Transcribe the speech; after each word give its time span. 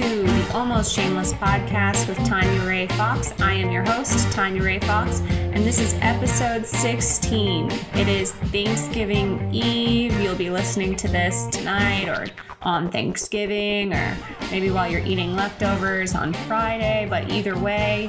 to 0.00 0.22
the 0.22 0.52
Almost 0.54 0.94
Shameless 0.94 1.34
podcast 1.34 2.08
with 2.08 2.16
Tanya 2.26 2.66
Ray 2.66 2.86
Fox. 2.86 3.38
I 3.38 3.52
am 3.52 3.70
your 3.70 3.84
host, 3.84 4.32
Tanya 4.32 4.62
Ray 4.62 4.78
Fox, 4.78 5.20
and 5.20 5.58
this 5.58 5.78
is 5.78 5.92
episode 6.00 6.64
16. 6.64 7.70
It 7.70 8.08
is 8.08 8.32
Thanksgiving 8.32 9.50
Eve. 9.52 10.18
You'll 10.18 10.36
be 10.36 10.48
listening 10.48 10.96
to 10.96 11.08
this 11.08 11.48
tonight 11.48 12.08
or 12.08 12.28
on 12.62 12.90
Thanksgiving 12.90 13.92
or 13.92 14.16
maybe 14.50 14.70
while 14.70 14.90
you're 14.90 15.04
eating 15.04 15.36
leftovers 15.36 16.14
on 16.14 16.32
Friday, 16.32 17.06
but 17.10 17.30
either 17.30 17.58
way, 17.58 18.08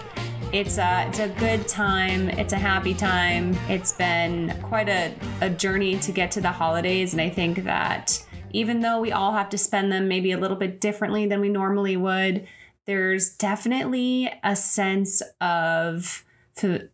it's 0.53 0.77
a, 0.77 1.07
it's 1.09 1.19
a 1.19 1.27
good 1.27 1.67
time. 1.67 2.29
It's 2.29 2.53
a 2.53 2.59
happy 2.59 2.93
time. 2.93 3.53
It's 3.67 3.91
been 3.91 4.57
quite 4.63 4.87
a, 4.87 5.13
a 5.41 5.49
journey 5.49 5.97
to 5.99 6.13
get 6.13 6.31
to 6.31 6.41
the 6.41 6.51
holidays, 6.51 7.11
and 7.11 7.21
I 7.21 7.29
think 7.29 7.65
that 7.65 8.23
even 8.53 8.81
though 8.81 8.99
we 8.99 9.11
all 9.11 9.33
have 9.33 9.49
to 9.49 9.57
spend 9.57 9.91
them 9.91 10.07
maybe 10.07 10.31
a 10.31 10.37
little 10.37 10.57
bit 10.57 10.81
differently 10.81 11.25
than 11.25 11.41
we 11.41 11.49
normally 11.49 11.97
would, 11.97 12.47
there's 12.85 13.29
definitely 13.35 14.31
a 14.43 14.55
sense 14.55 15.21
of 15.39 16.23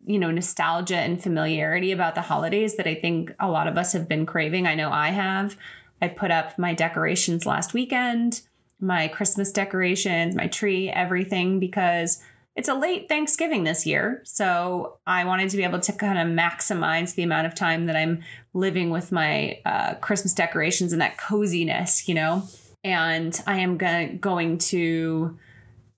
you 0.05 0.19
know 0.19 0.31
nostalgia 0.31 0.97
and 0.97 1.21
familiarity 1.21 1.91
about 1.91 2.15
the 2.15 2.21
holidays 2.21 2.77
that 2.77 2.87
I 2.87 2.95
think 2.95 3.33
a 3.39 3.49
lot 3.49 3.67
of 3.67 3.77
us 3.77 3.91
have 3.93 4.07
been 4.07 4.25
craving. 4.25 4.65
I 4.65 4.75
know 4.75 4.91
I 4.91 5.09
have. 5.09 5.57
I 6.01 6.07
put 6.07 6.31
up 6.31 6.57
my 6.57 6.73
decorations 6.73 7.45
last 7.45 7.73
weekend, 7.73 8.41
my 8.79 9.07
Christmas 9.07 9.51
decorations, 9.51 10.35
my 10.35 10.47
tree, 10.47 10.89
everything 10.89 11.59
because 11.59 12.21
it's 12.57 12.67
a 12.67 12.73
late 12.73 13.07
Thanksgiving 13.07 13.63
this 13.63 13.85
year. 13.85 14.21
So 14.25 14.97
I 15.05 15.25
wanted 15.25 15.51
to 15.51 15.57
be 15.57 15.63
able 15.63 15.79
to 15.79 15.93
kind 15.93 16.17
of 16.17 16.27
maximize 16.35 17.13
the 17.13 17.21
amount 17.21 17.45
of 17.45 17.53
time 17.53 17.85
that 17.85 17.95
I'm 17.95 18.23
living 18.55 18.89
with 18.89 19.11
my 19.11 19.59
uh, 19.63 19.93
Christmas 19.95 20.33
decorations 20.33 20.91
and 20.91 20.99
that 20.99 21.19
coziness, 21.19 22.09
you 22.09 22.15
know? 22.15 22.43
And 22.83 23.39
I 23.45 23.59
am 23.59 23.77
go- 23.77 24.09
going 24.19 24.57
to, 24.57 25.37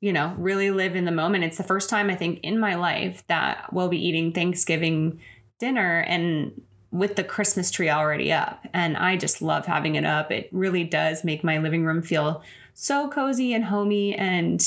you 0.02 0.14
know, 0.14 0.36
really 0.38 0.70
live 0.70 0.98
in 0.98 1.06
the 1.06 1.14
moment. 1.14 1.46
It's 1.46 1.58
the 1.58 1.64
first 1.64 1.90
time 1.90 2.10
I 2.10 2.16
think 2.16 2.42
in 2.42 2.60
my 2.60 2.76
life 2.76 3.24
that 3.28 3.72
we'll 3.72 3.88
be 3.88 4.06
eating 4.06 4.34
Thanksgiving 4.34 5.22
dinner 5.62 6.02
and 6.02 6.62
with 6.92 7.16
the 7.16 7.24
Christmas 7.24 7.72
tree 7.72 7.90
already 7.90 8.34
up. 8.34 8.68
And 8.74 8.98
I 8.98 9.16
just 9.16 9.42
love 9.42 9.66
having 9.66 9.96
it 9.96 10.04
up. 10.04 10.30
It 10.30 10.50
really 10.52 10.84
does 10.84 11.24
make 11.24 11.42
my 11.42 11.60
living 11.60 11.86
room 11.86 12.02
feel 12.02 12.44
so 12.74 13.08
cozy 13.08 13.54
and 13.54 13.64
homey 13.64 14.14
and 14.14 14.62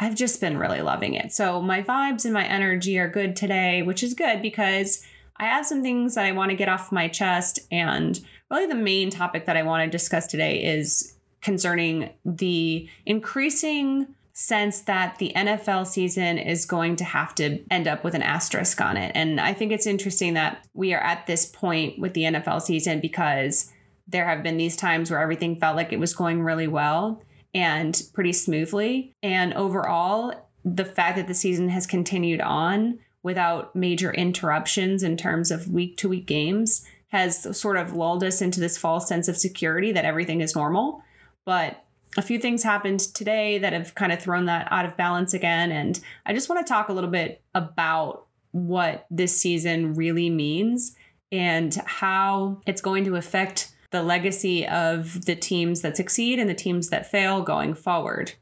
I've 0.00 0.14
just 0.14 0.40
been 0.40 0.58
really 0.58 0.80
loving 0.80 1.14
it. 1.14 1.32
So 1.32 1.60
my 1.60 1.82
vibes 1.82 2.24
and 2.24 2.32
my 2.32 2.46
energy 2.46 2.98
are 2.98 3.08
good 3.08 3.34
today, 3.34 3.82
which 3.82 4.02
is 4.02 4.14
good 4.14 4.40
because 4.42 5.04
I 5.36 5.44
have 5.44 5.66
some 5.66 5.82
things 5.82 6.14
that 6.14 6.24
I 6.24 6.32
want 6.32 6.50
to 6.50 6.56
get 6.56 6.68
off 6.68 6.92
my 6.92 7.08
chest. 7.08 7.60
And 7.70 8.18
really, 8.50 8.66
the 8.66 8.74
main 8.74 9.10
topic 9.10 9.46
that 9.46 9.56
I 9.56 9.62
want 9.62 9.84
to 9.84 9.90
discuss 9.90 10.26
today 10.26 10.62
is 10.62 11.16
concerning 11.40 12.10
the 12.24 12.88
increasing 13.06 14.14
sense 14.32 14.82
that 14.82 15.18
the 15.18 15.32
NFL 15.34 15.84
season 15.84 16.38
is 16.38 16.64
going 16.64 16.94
to 16.94 17.04
have 17.04 17.34
to 17.34 17.58
end 17.72 17.88
up 17.88 18.04
with 18.04 18.14
an 18.14 18.22
asterisk 18.22 18.80
on 18.80 18.96
it. 18.96 19.10
And 19.16 19.40
I 19.40 19.52
think 19.52 19.72
it's 19.72 19.86
interesting 19.86 20.34
that 20.34 20.64
we 20.74 20.94
are 20.94 21.00
at 21.00 21.26
this 21.26 21.46
point 21.46 21.98
with 21.98 22.14
the 22.14 22.22
NFL 22.22 22.62
season 22.62 23.00
because 23.00 23.72
there 24.06 24.26
have 24.26 24.44
been 24.44 24.56
these 24.56 24.76
times 24.76 25.10
where 25.10 25.20
everything 25.20 25.58
felt 25.58 25.74
like 25.74 25.92
it 25.92 25.98
was 25.98 26.14
going 26.14 26.42
really 26.42 26.68
well 26.68 27.20
and 27.54 28.02
pretty 28.12 28.32
smoothly. 28.32 29.12
And 29.22 29.54
overall, 29.54 30.34
the 30.64 30.84
fact 30.84 31.16
that 31.16 31.26
the 31.26 31.34
season 31.34 31.68
has 31.70 31.86
continued 31.86 32.40
on 32.40 32.98
without 33.22 33.74
major 33.74 34.12
interruptions 34.12 35.02
in 35.02 35.16
terms 35.16 35.50
of 35.50 35.68
week 35.68 35.96
to 35.98 36.08
week 36.08 36.26
games 36.26 36.86
has 37.08 37.58
sort 37.58 37.76
of 37.76 37.94
lulled 37.94 38.22
us 38.22 38.42
into 38.42 38.60
this 38.60 38.78
false 38.78 39.08
sense 39.08 39.28
of 39.28 39.36
security 39.36 39.92
that 39.92 40.04
everything 40.04 40.40
is 40.40 40.54
normal. 40.54 41.02
But 41.44 41.82
a 42.16 42.22
few 42.22 42.38
things 42.38 42.62
happened 42.62 43.00
today 43.00 43.58
that 43.58 43.72
have 43.72 43.94
kind 43.94 44.12
of 44.12 44.20
thrown 44.20 44.46
that 44.46 44.68
out 44.70 44.84
of 44.84 44.96
balance 44.96 45.34
again. 45.34 45.72
And 45.72 45.98
I 46.26 46.32
just 46.32 46.48
want 46.48 46.66
to 46.66 46.70
talk 46.70 46.88
a 46.88 46.92
little 46.92 47.10
bit 47.10 47.42
about 47.54 48.26
what 48.52 49.06
this 49.10 49.36
season 49.36 49.94
really 49.94 50.30
means 50.30 50.96
and 51.30 51.74
how 51.84 52.60
it's 52.66 52.80
going 52.80 53.04
to 53.04 53.16
affect 53.16 53.72
the 53.90 54.02
legacy 54.02 54.66
of 54.66 55.24
the 55.24 55.36
teams 55.36 55.80
that 55.80 55.96
succeed 55.96 56.38
and 56.38 56.48
the 56.48 56.54
teams 56.54 56.90
that 56.90 57.10
fail 57.10 57.42
going 57.42 57.74
forward. 57.74 58.32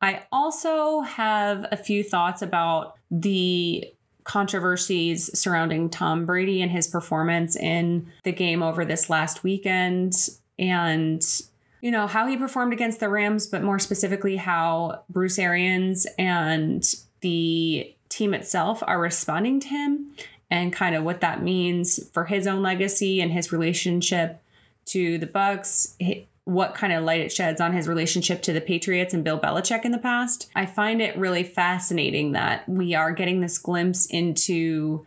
I 0.00 0.22
also 0.30 1.00
have 1.00 1.66
a 1.72 1.76
few 1.76 2.04
thoughts 2.04 2.42
about 2.42 2.94
the 3.10 3.92
controversies 4.24 5.36
surrounding 5.38 5.88
Tom 5.88 6.26
Brady 6.26 6.62
and 6.62 6.70
his 6.70 6.86
performance 6.86 7.56
in 7.56 8.12
the 8.24 8.32
game 8.32 8.62
over 8.62 8.84
this 8.84 9.08
last 9.08 9.42
weekend 9.42 10.14
and 10.58 11.22
you 11.80 11.90
know 11.90 12.06
how 12.06 12.26
he 12.26 12.36
performed 12.36 12.74
against 12.74 13.00
the 13.00 13.08
Rams 13.08 13.46
but 13.46 13.62
more 13.62 13.78
specifically 13.78 14.36
how 14.36 15.02
Bruce 15.08 15.38
Arians 15.38 16.06
and 16.18 16.84
the 17.22 17.96
team 18.10 18.34
itself 18.34 18.82
are 18.86 19.00
responding 19.00 19.60
to 19.60 19.68
him 19.68 20.12
and 20.50 20.74
kind 20.74 20.94
of 20.94 21.04
what 21.04 21.22
that 21.22 21.42
means 21.42 22.06
for 22.12 22.26
his 22.26 22.46
own 22.46 22.62
legacy 22.62 23.22
and 23.22 23.32
his 23.32 23.50
relationship 23.50 24.42
to 24.88 25.18
the 25.18 25.26
Bucks, 25.26 25.96
what 26.44 26.74
kind 26.74 26.92
of 26.92 27.04
light 27.04 27.20
it 27.20 27.32
sheds 27.32 27.60
on 27.60 27.72
his 27.72 27.86
relationship 27.86 28.42
to 28.42 28.52
the 28.52 28.60
Patriots 28.60 29.12
and 29.12 29.22
Bill 29.22 29.38
Belichick 29.38 29.84
in 29.84 29.92
the 29.92 29.98
past. 29.98 30.50
I 30.54 30.66
find 30.66 31.02
it 31.02 31.16
really 31.16 31.44
fascinating 31.44 32.32
that 32.32 32.68
we 32.68 32.94
are 32.94 33.12
getting 33.12 33.40
this 33.40 33.58
glimpse 33.58 34.06
into 34.06 35.06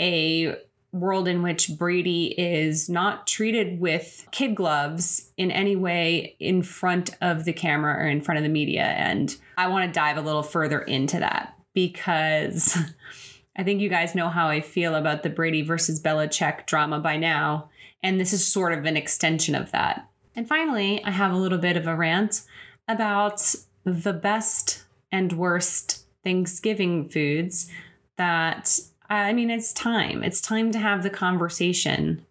a 0.00 0.56
world 0.92 1.26
in 1.26 1.42
which 1.42 1.70
Brady 1.76 2.26
is 2.38 2.88
not 2.88 3.26
treated 3.26 3.80
with 3.80 4.26
kid 4.30 4.54
gloves 4.54 5.30
in 5.36 5.50
any 5.50 5.74
way 5.74 6.36
in 6.38 6.62
front 6.62 7.10
of 7.20 7.44
the 7.44 7.52
camera 7.52 7.94
or 7.94 8.06
in 8.06 8.20
front 8.20 8.38
of 8.38 8.44
the 8.44 8.50
media. 8.50 8.84
And 8.84 9.34
I 9.58 9.66
want 9.66 9.86
to 9.86 9.92
dive 9.92 10.16
a 10.16 10.22
little 10.22 10.42
further 10.42 10.80
into 10.80 11.18
that 11.18 11.56
because 11.74 12.78
I 13.56 13.64
think 13.64 13.80
you 13.80 13.88
guys 13.88 14.14
know 14.14 14.28
how 14.28 14.48
I 14.48 14.60
feel 14.60 14.94
about 14.94 15.22
the 15.22 15.30
Brady 15.30 15.62
versus 15.62 16.00
Belichick 16.00 16.66
drama 16.66 17.00
by 17.00 17.16
now. 17.16 17.70
And 18.04 18.20
this 18.20 18.32
is 18.32 18.46
sort 18.46 18.72
of 18.72 18.84
an 18.84 18.96
extension 18.96 19.56
of 19.56 19.72
that. 19.72 20.08
And 20.36 20.46
finally, 20.46 21.02
I 21.04 21.10
have 21.10 21.32
a 21.32 21.36
little 21.36 21.58
bit 21.58 21.76
of 21.76 21.88
a 21.88 21.96
rant 21.96 22.42
about 22.86 23.54
the 23.82 24.12
best 24.12 24.84
and 25.10 25.32
worst 25.32 26.04
Thanksgiving 26.22 27.08
foods 27.08 27.68
that 28.16 28.78
I 29.08 29.32
mean, 29.32 29.50
it's 29.50 29.72
time. 29.72 30.22
It's 30.22 30.40
time 30.40 30.70
to 30.72 30.78
have 30.78 31.02
the 31.02 31.10
conversation 31.10 32.24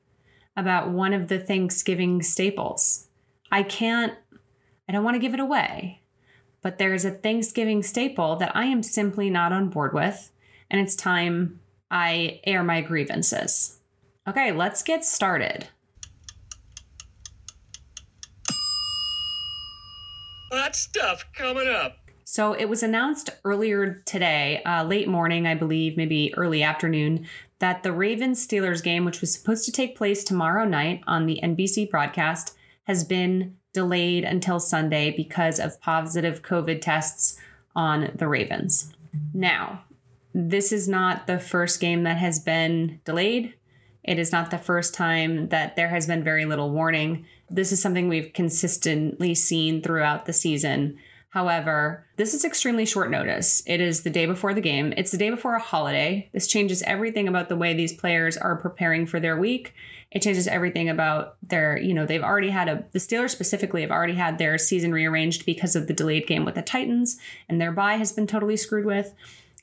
about 0.57 0.89
one 0.89 1.13
of 1.13 1.28
the 1.28 1.39
Thanksgiving 1.39 2.22
staples. 2.22 3.07
I 3.51 3.63
can't, 3.63 4.13
I 4.88 4.91
don't 4.91 5.03
want 5.03 5.16
to 5.16 5.19
give 5.19 5.34
it 5.34 5.40
away, 5.40 6.01
but 6.61 6.78
there's 6.78 7.05
a 7.05 7.11
Thanksgiving 7.11 7.84
staple 7.84 8.35
that 8.38 8.55
I 8.55 8.66
am 8.66 8.81
simply 8.81 9.29
not 9.29 9.51
on 9.51 9.69
board 9.69 9.94
with, 9.94 10.31
and 10.69 10.81
it's 10.81 10.95
time 10.95 11.59
I 11.91 12.40
air 12.44 12.63
my 12.63 12.81
grievances. 12.81 13.79
Okay, 14.28 14.53
let's 14.53 14.84
get 14.84 15.03
started. 15.03 15.67
Hot 20.51 20.75
stuff 20.75 21.25
coming 21.34 21.67
up. 21.67 21.97
So 22.23 22.53
it 22.53 22.66
was 22.66 22.84
announced 22.84 23.29
earlier 23.44 24.01
today, 24.06 24.63
uh, 24.63 24.85
late 24.85 25.09
morning, 25.09 25.45
I 25.45 25.56
believe, 25.56 25.97
maybe 25.97 26.34
early 26.38 26.63
afternoon, 26.63 27.28
that 27.59 27.84
the 27.84 27.91
Ravens 27.91 28.45
Steelers 28.47 28.81
game, 28.81 29.03
which 29.03 29.19
was 29.19 29.34
supposed 29.34 29.66
to 29.66 29.72
take 29.72 29.97
place 29.97 30.23
tomorrow 30.23 30.63
night 30.63 31.01
on 31.05 31.25
the 31.25 31.40
NBC 31.44 31.90
broadcast, 31.90 32.55
has 32.85 33.03
been 33.03 33.57
delayed 33.73 34.23
until 34.23 34.59
Sunday 34.59 35.11
because 35.16 35.59
of 35.59 35.81
positive 35.81 36.41
COVID 36.41 36.79
tests 36.79 37.37
on 37.76 38.11
the 38.16 38.28
Ravens. 38.28 38.93
Now, 39.34 39.84
this 40.34 40.72
is 40.72 40.87
not 40.87 41.28
the 41.28 41.40
first 41.40 41.79
game 41.79 42.03
that 42.03 42.17
has 42.17 42.40
been 42.40 43.02
delayed. 43.03 43.53
It 44.03 44.20
is 44.20 44.32
not 44.32 44.52
the 44.52 44.58
first 44.58 44.94
time 44.94 45.50
that 45.50 45.76
there 45.76 45.90
has 45.90 46.08
been 46.08 46.23
very 46.23 46.46
little 46.46 46.72
warning. 46.72 47.26
This 47.50 47.72
is 47.72 47.82
something 47.82 48.08
we've 48.08 48.34
consistently 48.34 49.34
seen 49.35 49.82
throughout 49.82 50.26
the 50.26 50.34
season. 50.34 50.97
However, 51.29 52.05
this 52.16 52.35
is 52.35 52.46
extremely 52.46 52.85
short 52.85 53.09
notice. 53.09 53.64
It 53.66 53.82
is 53.82 54.03
the 54.03 54.11
day 54.11 54.28
before 54.28 54.53
the 54.53 54.61
game. 54.61 54.94
It's 54.96 55.09
the 55.09 55.17
day 55.17 55.32
before 55.32 55.55
a 55.55 55.59
holiday. 55.59 56.29
This 56.32 56.47
changes 56.47 56.84
everything 56.84 57.28
about 57.28 57.50
the 57.50 57.55
way 57.55 57.73
these 57.73 57.91
players 57.91 58.38
are 58.38 58.55
preparing 58.55 59.08
for 59.08 59.20
their 59.20 59.35
week. 59.35 59.73
It 60.11 60.22
changes 60.22 60.47
everything 60.47 60.90
about 60.90 61.38
their, 61.41 61.76
you 61.79 61.96
know, 61.96 62.05
they've 62.05 62.22
already 62.22 62.52
had 62.52 62.70
a, 62.70 62.85
the 62.91 63.00
Steelers 63.00 63.32
specifically 63.32 63.82
have 63.82 63.90
already 63.90 64.14
had 64.14 64.38
their 64.38 64.59
season 64.59 64.91
rearranged 64.91 65.44
because 65.44 65.76
of 65.76 65.88
the 65.88 65.94
delayed 65.94 66.28
game 66.28 66.46
with 66.46 66.53
the 66.53 66.61
Titans, 66.61 67.17
and 67.50 67.59
their 67.59 67.72
bye 67.72 67.96
has 67.96 68.11
been 68.11 68.28
totally 68.28 68.55
screwed 68.55 68.85
with. 68.85 69.16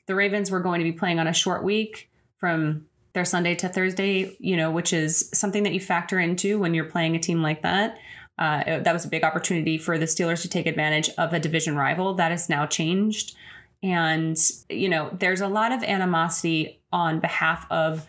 The 0.07 0.15
Ravens 0.15 0.51
were 0.51 0.59
going 0.59 0.79
to 0.79 0.83
be 0.83 0.91
playing 0.91 1.19
on 1.19 1.27
a 1.27 1.33
short 1.33 1.63
week 1.63 2.11
from 2.37 2.85
their 3.13 3.25
Sunday 3.25 3.55
to 3.55 3.69
Thursday, 3.69 4.35
you 4.39 4.55
know, 4.55 4.71
which 4.71 4.93
is 4.93 5.29
something 5.33 5.63
that 5.63 5.73
you 5.73 5.79
factor 5.79 6.19
into 6.19 6.59
when 6.59 6.73
you're 6.73 6.85
playing 6.85 7.15
a 7.15 7.19
team 7.19 7.41
like 7.41 7.61
that. 7.61 7.97
Uh, 8.39 8.79
that 8.79 8.93
was 8.93 9.05
a 9.05 9.09
big 9.09 9.23
opportunity 9.23 9.77
for 9.77 9.97
the 9.97 10.05
Steelers 10.05 10.41
to 10.41 10.49
take 10.49 10.65
advantage 10.65 11.09
of 11.17 11.33
a 11.33 11.39
division 11.39 11.75
rival. 11.75 12.13
That 12.13 12.31
has 12.31 12.49
now 12.49 12.65
changed. 12.65 13.35
And, 13.83 14.37
you 14.69 14.89
know, 14.89 15.09
there's 15.19 15.41
a 15.41 15.47
lot 15.47 15.71
of 15.71 15.83
animosity 15.83 16.81
on 16.91 17.19
behalf 17.19 17.65
of 17.69 18.07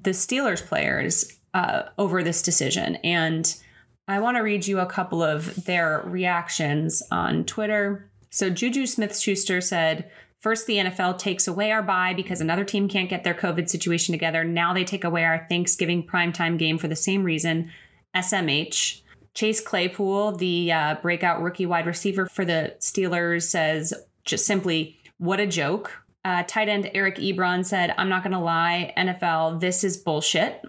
the 0.00 0.10
Steelers 0.10 0.64
players 0.64 1.38
uh, 1.52 1.82
over 1.98 2.22
this 2.22 2.42
decision. 2.42 2.96
And 2.96 3.54
I 4.08 4.20
want 4.20 4.36
to 4.36 4.42
read 4.42 4.66
you 4.66 4.80
a 4.80 4.86
couple 4.86 5.22
of 5.22 5.64
their 5.66 6.02
reactions 6.04 7.02
on 7.10 7.44
Twitter. 7.44 8.10
So 8.30 8.50
Juju 8.50 8.86
Smith 8.86 9.18
Schuster 9.18 9.60
said, 9.60 10.10
First, 10.40 10.66
the 10.66 10.76
NFL 10.76 11.18
takes 11.18 11.46
away 11.46 11.70
our 11.70 11.82
bye 11.82 12.14
because 12.14 12.40
another 12.40 12.64
team 12.64 12.88
can't 12.88 13.10
get 13.10 13.24
their 13.24 13.34
COVID 13.34 13.68
situation 13.68 14.12
together. 14.12 14.42
Now 14.42 14.72
they 14.72 14.84
take 14.84 15.04
away 15.04 15.24
our 15.24 15.46
Thanksgiving 15.50 16.06
primetime 16.06 16.58
game 16.58 16.78
for 16.78 16.88
the 16.88 16.96
same 16.96 17.24
reason. 17.24 17.70
SMH. 18.16 19.02
Chase 19.34 19.60
Claypool, 19.60 20.32
the 20.32 20.72
uh, 20.72 20.94
breakout 21.02 21.40
rookie 21.40 21.66
wide 21.66 21.86
receiver 21.86 22.26
for 22.26 22.44
the 22.44 22.74
Steelers, 22.80 23.42
says 23.42 23.94
just 24.24 24.46
simply, 24.46 24.98
what 25.18 25.40
a 25.40 25.46
joke. 25.46 26.02
Uh, 26.24 26.42
tight 26.46 26.68
end 26.68 26.90
Eric 26.94 27.16
Ebron 27.16 27.64
said, 27.64 27.94
I'm 27.96 28.08
not 28.08 28.22
going 28.22 28.32
to 28.32 28.38
lie, 28.38 28.92
NFL, 28.96 29.60
this 29.60 29.84
is 29.84 29.96
bullshit. 29.96 30.64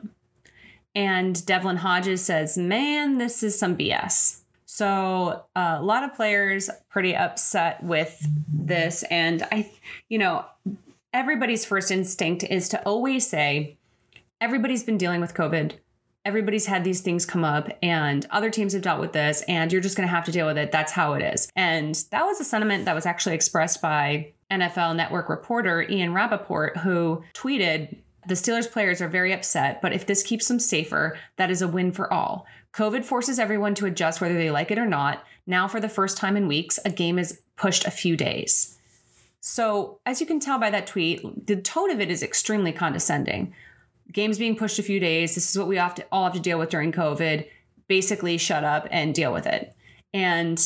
And 0.93 1.43
Devlin 1.45 1.77
Hodges 1.77 2.23
says, 2.23 2.57
man, 2.57 3.17
this 3.17 3.41
is 3.41 3.57
some 3.57 3.77
BS. 3.77 4.40
So 4.73 5.43
uh, 5.53 5.79
a 5.79 5.83
lot 5.83 6.05
of 6.05 6.15
players 6.15 6.69
pretty 6.87 7.13
upset 7.13 7.83
with 7.83 8.25
this. 8.47 9.03
And 9.11 9.43
I, 9.51 9.69
you 10.07 10.17
know, 10.17 10.45
everybody's 11.13 11.65
first 11.65 11.91
instinct 11.91 12.45
is 12.45 12.69
to 12.69 12.81
always 12.83 13.27
say, 13.27 13.77
everybody's 14.39 14.83
been 14.83 14.97
dealing 14.97 15.19
with 15.19 15.33
COVID. 15.33 15.73
Everybody's 16.23 16.67
had 16.67 16.85
these 16.85 17.01
things 17.01 17.25
come 17.25 17.43
up, 17.43 17.67
and 17.83 18.25
other 18.31 18.49
teams 18.49 18.71
have 18.71 18.81
dealt 18.81 19.01
with 19.01 19.11
this, 19.11 19.43
and 19.45 19.73
you're 19.73 19.81
just 19.81 19.97
going 19.97 20.07
to 20.07 20.15
have 20.15 20.23
to 20.23 20.31
deal 20.31 20.45
with 20.45 20.57
it. 20.57 20.71
That's 20.71 20.93
how 20.93 21.15
it 21.15 21.21
is. 21.21 21.51
And 21.53 21.93
that 22.11 22.25
was 22.25 22.39
a 22.39 22.45
sentiment 22.45 22.85
that 22.85 22.95
was 22.95 23.05
actually 23.05 23.35
expressed 23.35 23.81
by 23.81 24.31
NFL 24.49 24.95
Network 24.95 25.27
reporter 25.27 25.81
Ian 25.81 26.13
Rapoport, 26.13 26.77
who 26.77 27.25
tweeted, 27.33 27.97
the 28.27 28.35
Steelers 28.35 28.71
players 28.71 29.01
are 29.01 29.07
very 29.09 29.33
upset, 29.33 29.81
but 29.81 29.93
if 29.93 30.05
this 30.05 30.23
keeps 30.23 30.47
them 30.47 30.59
safer, 30.59 31.17
that 31.37 31.51
is 31.51 31.61
a 31.61 31.67
win 31.67 31.91
for 31.91 32.13
all. 32.13 32.45
COVID 32.73 33.03
forces 33.03 33.39
everyone 33.39 33.75
to 33.75 33.85
adjust 33.85 34.21
whether 34.21 34.35
they 34.35 34.51
like 34.51 34.71
it 34.71 34.77
or 34.77 34.85
not. 34.85 35.23
Now, 35.45 35.67
for 35.67 35.79
the 35.79 35.89
first 35.89 36.17
time 36.17 36.37
in 36.37 36.47
weeks, 36.47 36.79
a 36.85 36.89
game 36.89 37.19
is 37.19 37.41
pushed 37.57 37.85
a 37.85 37.91
few 37.91 38.15
days. 38.15 38.77
So, 39.41 39.99
as 40.05 40.21
you 40.21 40.27
can 40.27 40.39
tell 40.39 40.59
by 40.59 40.69
that 40.69 40.87
tweet, 40.87 41.47
the 41.47 41.55
tone 41.55 41.91
of 41.91 41.99
it 41.99 42.11
is 42.11 42.23
extremely 42.23 42.71
condescending. 42.71 43.53
Games 44.11 44.37
being 44.37 44.55
pushed 44.55 44.79
a 44.79 44.83
few 44.83 44.99
days. 44.99 45.35
This 45.35 45.49
is 45.49 45.57
what 45.57 45.67
we 45.67 45.77
have 45.77 45.95
to, 45.95 46.05
all 46.11 46.25
have 46.25 46.33
to 46.33 46.39
deal 46.39 46.59
with 46.59 46.69
during 46.69 46.91
COVID. 46.91 47.47
Basically, 47.87 48.37
shut 48.37 48.63
up 48.63 48.87
and 48.91 49.15
deal 49.15 49.33
with 49.33 49.47
it. 49.47 49.75
And 50.13 50.57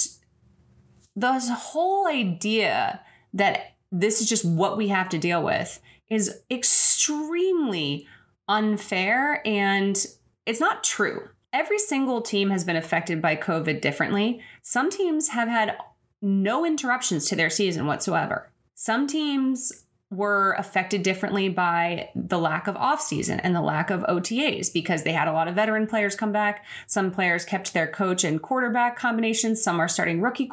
the 1.16 1.40
whole 1.40 2.08
idea 2.08 3.02
that 3.34 3.76
this 3.92 4.22
is 4.22 4.28
just 4.28 4.46
what 4.46 4.78
we 4.78 4.90
have 4.90 5.10
to 5.10 5.18
deal 5.18 5.42
with 5.42 5.80
is 6.10 6.42
extremely 6.52 8.08
unfair 8.48 9.42
and 9.46 10.06
it's 10.46 10.60
not 10.60 10.84
true. 10.84 11.30
Every 11.56 11.80
single 11.80 12.22
team 12.22 12.50
has 12.50 12.66
been 12.66 12.76
affected 12.76 13.22
by 13.22 13.38
COVID 13.38 13.80
differently. 13.80 14.42
Some 14.62 14.90
teams 14.90 15.30
have 15.30 15.48
had 15.48 15.78
no 16.22 16.66
interruptions 16.66 17.30
to 17.30 17.38
their 17.38 17.50
season 17.50 17.86
whatsoever. 17.86 18.52
Some 18.74 19.08
teams 19.08 19.86
were 20.12 20.52
affected 20.60 21.02
differently 21.02 21.48
by 21.48 22.10
the 22.14 22.38
lack 22.38 22.68
of 22.68 22.76
offseason 22.76 23.40
and 23.42 23.56
the 23.56 23.62
lack 23.62 23.90
of 23.90 24.02
OTAs 24.02 24.74
because 24.74 25.04
they 25.04 25.14
had 25.14 25.30
a 25.30 25.32
lot 25.32 25.48
of 25.48 25.56
veteran 25.56 25.88
players 25.88 26.14
come 26.14 26.34
back. 26.34 26.66
Some 26.88 27.10
players 27.10 27.46
kept 27.46 27.74
their 27.74 27.88
coach 27.88 28.26
and 28.26 28.42
quarterback 28.42 28.98
combinations. 28.98 29.64
Some 29.64 29.80
are 29.80 29.88
starting 29.88 30.20
rookie 30.20 30.52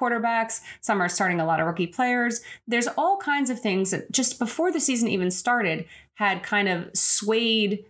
quarterbacks, 0.00 0.60
some 0.80 1.02
are 1.02 1.08
starting 1.08 1.40
a 1.40 1.46
lot 1.46 1.58
of 1.58 1.66
rookie 1.66 1.88
players. 1.88 2.42
There's 2.68 2.86
all 2.96 3.16
kinds 3.16 3.50
of 3.50 3.58
things 3.58 3.90
that 3.90 4.12
just 4.12 4.38
before 4.38 4.70
the 4.70 4.78
season 4.78 5.08
even 5.08 5.32
started 5.32 5.86
had 6.14 6.44
kind 6.44 6.68
of 6.68 6.96
swayed 6.96 7.84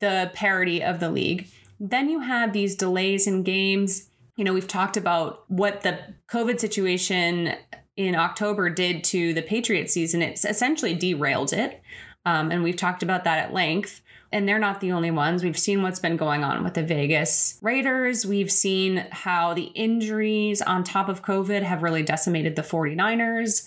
the 0.00 0.30
parity 0.34 0.82
of 0.82 1.00
the 1.00 1.10
league. 1.10 1.48
Then 1.80 2.10
you 2.10 2.20
have 2.20 2.52
these 2.52 2.76
delays 2.76 3.26
in 3.26 3.42
games. 3.42 4.10
You 4.36 4.44
know, 4.44 4.52
we've 4.52 4.68
talked 4.68 4.98
about 4.98 5.44
what 5.50 5.80
the 5.80 5.98
COVID 6.30 6.60
situation 6.60 7.54
in 7.96 8.14
October 8.14 8.70
did 8.70 9.02
to 9.04 9.32
the 9.32 9.42
Patriots 9.42 9.94
season. 9.94 10.22
It's 10.22 10.44
essentially 10.44 10.94
derailed 10.94 11.52
it. 11.52 11.82
Um, 12.26 12.50
and 12.50 12.62
we've 12.62 12.76
talked 12.76 13.02
about 13.02 13.24
that 13.24 13.38
at 13.38 13.52
length. 13.54 14.02
And 14.32 14.48
they're 14.48 14.60
not 14.60 14.80
the 14.80 14.92
only 14.92 15.10
ones. 15.10 15.42
We've 15.42 15.58
seen 15.58 15.82
what's 15.82 15.98
been 15.98 16.16
going 16.16 16.44
on 16.44 16.62
with 16.62 16.74
the 16.74 16.84
Vegas 16.84 17.58
Raiders. 17.62 18.24
We've 18.24 18.52
seen 18.52 19.06
how 19.10 19.54
the 19.54 19.72
injuries 19.74 20.62
on 20.62 20.84
top 20.84 21.08
of 21.08 21.22
COVID 21.22 21.62
have 21.62 21.82
really 21.82 22.04
decimated 22.04 22.54
the 22.54 22.62
49ers. 22.62 23.66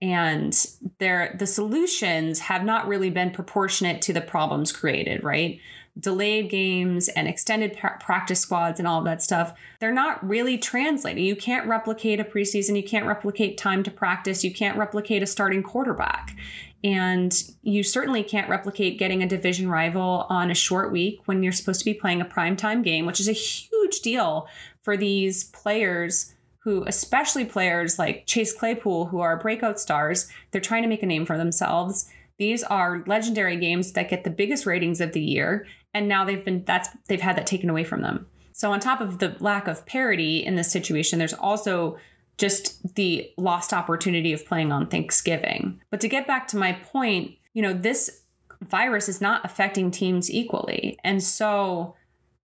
And 0.00 0.54
they 0.98 1.30
the 1.36 1.46
solutions 1.46 2.38
have 2.38 2.64
not 2.64 2.88
really 2.88 3.10
been 3.10 3.32
proportionate 3.32 4.00
to 4.02 4.12
the 4.12 4.20
problems 4.20 4.72
created, 4.72 5.24
right? 5.24 5.60
Delayed 5.98 6.48
games 6.50 7.08
and 7.08 7.26
extended 7.26 7.76
pra- 7.76 7.98
practice 8.00 8.40
squads 8.40 8.78
and 8.78 8.86
all 8.86 8.98
of 8.98 9.04
that 9.04 9.22
stuff, 9.22 9.52
they're 9.80 9.92
not 9.92 10.26
really 10.26 10.58
translating. 10.58 11.24
You 11.24 11.36
can't 11.36 11.66
replicate 11.66 12.20
a 12.20 12.24
preseason, 12.24 12.76
you 12.76 12.82
can't 12.82 13.06
replicate 13.06 13.58
time 13.58 13.82
to 13.82 13.90
practice, 13.90 14.44
you 14.44 14.52
can't 14.52 14.78
replicate 14.78 15.22
a 15.22 15.26
starting 15.26 15.62
quarterback. 15.62 16.36
And 16.84 17.32
you 17.62 17.82
certainly 17.82 18.22
can't 18.22 18.48
replicate 18.48 18.98
getting 18.98 19.22
a 19.22 19.28
division 19.28 19.68
rival 19.68 20.26
on 20.28 20.50
a 20.50 20.54
short 20.54 20.92
week 20.92 21.20
when 21.24 21.42
you're 21.42 21.52
supposed 21.52 21.80
to 21.80 21.84
be 21.84 21.94
playing 21.94 22.20
a 22.20 22.24
primetime 22.24 22.84
game, 22.84 23.04
which 23.04 23.18
is 23.18 23.28
a 23.28 23.32
huge 23.32 24.00
deal 24.00 24.46
for 24.82 24.96
these 24.96 25.44
players 25.44 26.34
who, 26.60 26.84
especially 26.86 27.44
players 27.44 27.98
like 27.98 28.26
Chase 28.26 28.52
Claypool, 28.52 29.06
who 29.06 29.20
are 29.20 29.38
breakout 29.38 29.80
stars, 29.80 30.28
they're 30.50 30.60
trying 30.60 30.82
to 30.82 30.88
make 30.88 31.02
a 31.02 31.06
name 31.06 31.26
for 31.26 31.36
themselves. 31.36 32.08
These 32.38 32.62
are 32.62 33.02
legendary 33.06 33.56
games 33.56 33.92
that 33.92 34.08
get 34.08 34.22
the 34.22 34.30
biggest 34.30 34.64
ratings 34.64 35.00
of 35.00 35.12
the 35.12 35.20
year, 35.20 35.66
and 35.98 36.08
now 36.08 36.24
they've 36.24 36.44
been 36.44 36.64
that's 36.64 36.88
they've 37.08 37.20
had 37.20 37.36
that 37.36 37.46
taken 37.46 37.68
away 37.68 37.84
from 37.84 38.02
them. 38.02 38.26
So 38.52 38.72
on 38.72 38.80
top 38.80 39.00
of 39.00 39.18
the 39.18 39.36
lack 39.40 39.68
of 39.68 39.84
parity 39.84 40.44
in 40.44 40.54
this 40.54 40.70
situation, 40.70 41.18
there's 41.18 41.34
also 41.34 41.98
just 42.38 42.94
the 42.94 43.30
lost 43.36 43.72
opportunity 43.72 44.32
of 44.32 44.46
playing 44.46 44.70
on 44.70 44.86
Thanksgiving. 44.86 45.80
But 45.90 46.00
to 46.00 46.08
get 46.08 46.26
back 46.26 46.46
to 46.48 46.56
my 46.56 46.72
point, 46.72 47.34
you 47.52 47.62
know, 47.62 47.72
this 47.72 48.22
virus 48.62 49.08
is 49.08 49.20
not 49.20 49.44
affecting 49.44 49.90
teams 49.90 50.30
equally. 50.30 50.96
And 51.02 51.22
so 51.22 51.96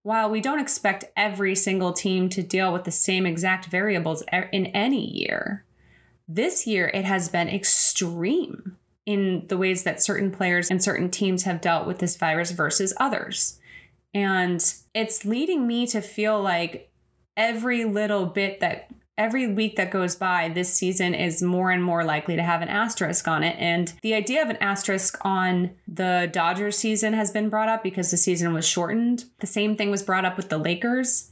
while 0.03 0.29
we 0.29 0.41
don't 0.41 0.61
expect 0.61 1.05
every 1.17 1.55
single 1.55 1.93
team 1.93 2.29
to 2.31 2.43
deal 2.43 2.73
with 2.73 2.85
the 2.85 2.91
same 2.91 3.25
exact 3.25 3.67
variables 3.67 4.23
in 4.53 4.67
any 4.67 5.05
year, 5.05 5.65
this 6.27 6.67
year 6.67 6.89
it 6.89 7.05
has 7.05 7.29
been 7.29 7.49
extreme 7.49 8.77
in 9.07 9.47
the 9.49 9.59
ways 9.59 9.83
that 9.83 10.03
certain 10.03 10.31
players 10.31 10.71
and 10.71 10.83
certain 10.83 11.11
teams 11.11 11.43
have 11.45 11.61
dealt 11.61 11.87
with 11.87 11.99
this 11.99 12.17
virus 12.17 12.51
versus 12.51 12.95
others. 12.99 13.59
And 14.15 14.65
it's 14.95 15.25
leading 15.25 15.67
me 15.67 15.87
to 15.89 16.01
feel 16.01 16.41
like 16.41 16.91
every 17.37 17.85
little 17.85 18.27
bit 18.27 18.61
that 18.61 18.89
every 19.17 19.47
week 19.47 19.77
that 19.77 19.91
goes 19.91 20.17
by, 20.17 20.49
this 20.49 20.73
season 20.73 21.15
is 21.15 21.43
more 21.43 21.71
and 21.71 21.83
more 21.83 22.05
likely 22.05 22.37
to 22.37 22.43
have 22.43 22.63
an 22.63 22.69
asterisk 22.69 23.29
on 23.29 23.45
it. 23.45 23.57
And 23.59 23.93
the 24.03 24.15
idea 24.15 24.43
of 24.43 24.51
an 24.51 24.57
asterisk 24.57 25.19
on 25.25 25.71
the 25.87 26.29
Dodgers 26.33 26.77
season 26.77 27.13
has 27.13 27.31
been 27.31 27.49
brought 27.49 27.69
up 27.69 27.83
because 27.83 28.11
the 28.11 28.17
season 28.17 28.53
was 28.53 28.67
shortened. 28.67 29.27
The 29.41 29.47
same 29.47 29.77
thing 29.77 29.91
was 29.91 30.03
brought 30.03 30.25
up 30.25 30.37
with 30.37 30.49
the 30.49 30.59
Lakers. 30.59 31.31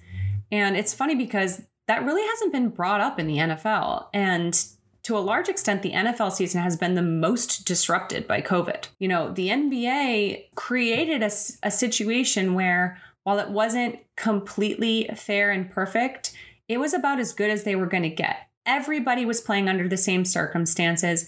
And 0.50 0.76
it's 0.76 0.94
funny 0.94 1.14
because 1.14 1.62
that 1.88 2.04
really 2.04 2.26
hasn't 2.26 2.52
been 2.52 2.68
brought 2.68 3.00
up 3.00 3.18
in 3.18 3.26
the 3.26 3.38
NFL. 3.38 4.06
And 4.14 4.64
to 5.04 5.16
a 5.16 5.20
large 5.20 5.48
extent, 5.48 5.82
the 5.82 5.92
NFL 5.92 6.32
season 6.32 6.62
has 6.62 6.76
been 6.76 6.94
the 6.94 7.02
most 7.02 7.64
disrupted 7.64 8.28
by 8.28 8.40
COVID. 8.40 8.86
You 8.98 9.08
know, 9.08 9.32
the 9.32 9.48
NBA 9.48 10.54
created 10.54 11.22
a, 11.22 11.30
a 11.62 11.70
situation 11.70 12.54
where 12.54 12.98
while 13.24 13.38
it 13.38 13.50
wasn't 13.50 13.98
completely 14.16 15.08
fair 15.16 15.50
and 15.50 15.70
perfect, 15.70 16.32
it 16.68 16.78
was 16.78 16.94
about 16.94 17.18
as 17.18 17.32
good 17.32 17.50
as 17.50 17.64
they 17.64 17.76
were 17.76 17.86
going 17.86 18.04
to 18.04 18.08
get. 18.08 18.48
Everybody 18.64 19.24
was 19.24 19.40
playing 19.40 19.68
under 19.68 19.88
the 19.88 19.96
same 19.96 20.24
circumstances. 20.24 21.26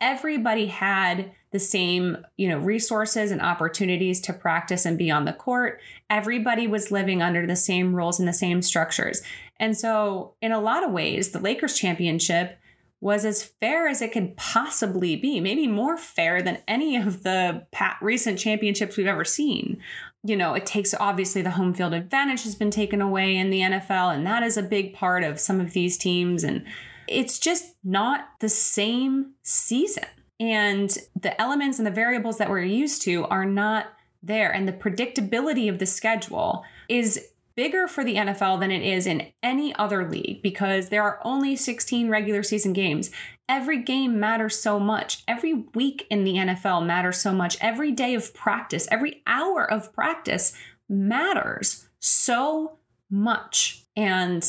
Everybody 0.00 0.66
had 0.66 1.32
the 1.50 1.58
same, 1.58 2.18
you 2.36 2.48
know, 2.48 2.58
resources 2.58 3.30
and 3.30 3.40
opportunities 3.40 4.20
to 4.20 4.32
practice 4.32 4.84
and 4.84 4.98
be 4.98 5.10
on 5.10 5.24
the 5.24 5.32
court. 5.32 5.80
Everybody 6.10 6.66
was 6.66 6.92
living 6.92 7.22
under 7.22 7.46
the 7.46 7.56
same 7.56 7.94
rules 7.94 8.20
and 8.20 8.28
the 8.28 8.32
same 8.32 8.62
structures. 8.62 9.22
And 9.58 9.76
so, 9.76 10.34
in 10.42 10.52
a 10.52 10.60
lot 10.60 10.84
of 10.84 10.92
ways, 10.92 11.30
the 11.30 11.40
Lakers 11.40 11.74
championship 11.74 12.58
was 13.00 13.24
as 13.24 13.42
fair 13.42 13.86
as 13.86 14.00
it 14.00 14.12
could 14.12 14.36
possibly 14.36 15.16
be, 15.16 15.38
maybe 15.38 15.66
more 15.66 15.96
fair 15.96 16.42
than 16.42 16.58
any 16.66 16.96
of 16.96 17.22
the 17.22 17.66
recent 18.00 18.38
championships 18.38 18.96
we've 18.96 19.06
ever 19.06 19.24
seen 19.24 19.80
you 20.26 20.36
know, 20.36 20.54
it 20.54 20.66
takes 20.66 20.92
obviously 20.98 21.42
the 21.42 21.52
home 21.52 21.72
field 21.72 21.94
advantage 21.94 22.42
has 22.42 22.56
been 22.56 22.70
taken 22.70 23.00
away 23.00 23.36
in 23.36 23.50
the 23.50 23.60
NFL, 23.60 24.14
and 24.14 24.26
that 24.26 24.42
is 24.42 24.56
a 24.56 24.62
big 24.62 24.92
part 24.92 25.22
of 25.22 25.38
some 25.38 25.60
of 25.60 25.72
these 25.72 25.96
teams. 25.96 26.42
And 26.42 26.64
it's 27.06 27.38
just 27.38 27.76
not 27.84 28.28
the 28.40 28.48
same 28.48 29.34
season. 29.42 30.04
And 30.40 30.96
the 31.20 31.40
elements 31.40 31.78
and 31.78 31.86
the 31.86 31.92
variables 31.92 32.38
that 32.38 32.50
we're 32.50 32.62
used 32.62 33.02
to 33.02 33.24
are 33.26 33.44
not 33.44 33.86
there. 34.22 34.50
And 34.52 34.66
the 34.66 34.72
predictability 34.72 35.68
of 35.68 35.78
the 35.78 35.86
schedule 35.86 36.64
is 36.88 37.28
bigger 37.56 37.88
for 37.88 38.04
the 38.04 38.16
NFL 38.16 38.60
than 38.60 38.70
it 38.70 38.82
is 38.82 39.06
in 39.06 39.32
any 39.42 39.74
other 39.76 40.08
league 40.08 40.42
because 40.42 40.88
there 40.88 41.02
are 41.02 41.20
only 41.24 41.56
16 41.56 42.08
regular 42.08 42.42
season 42.42 42.72
games. 42.72 43.10
Every 43.48 43.82
game 43.82 44.20
matters 44.20 44.58
so 44.58 44.78
much. 44.78 45.22
Every 45.26 45.64
week 45.74 46.06
in 46.10 46.24
the 46.24 46.34
NFL 46.34 46.84
matters 46.84 47.18
so 47.18 47.32
much. 47.32 47.56
Every 47.60 47.92
day 47.92 48.14
of 48.14 48.34
practice, 48.34 48.86
every 48.90 49.22
hour 49.26 49.70
of 49.70 49.92
practice 49.92 50.52
matters 50.88 51.88
so 51.98 52.78
much. 53.10 53.84
And 53.96 54.44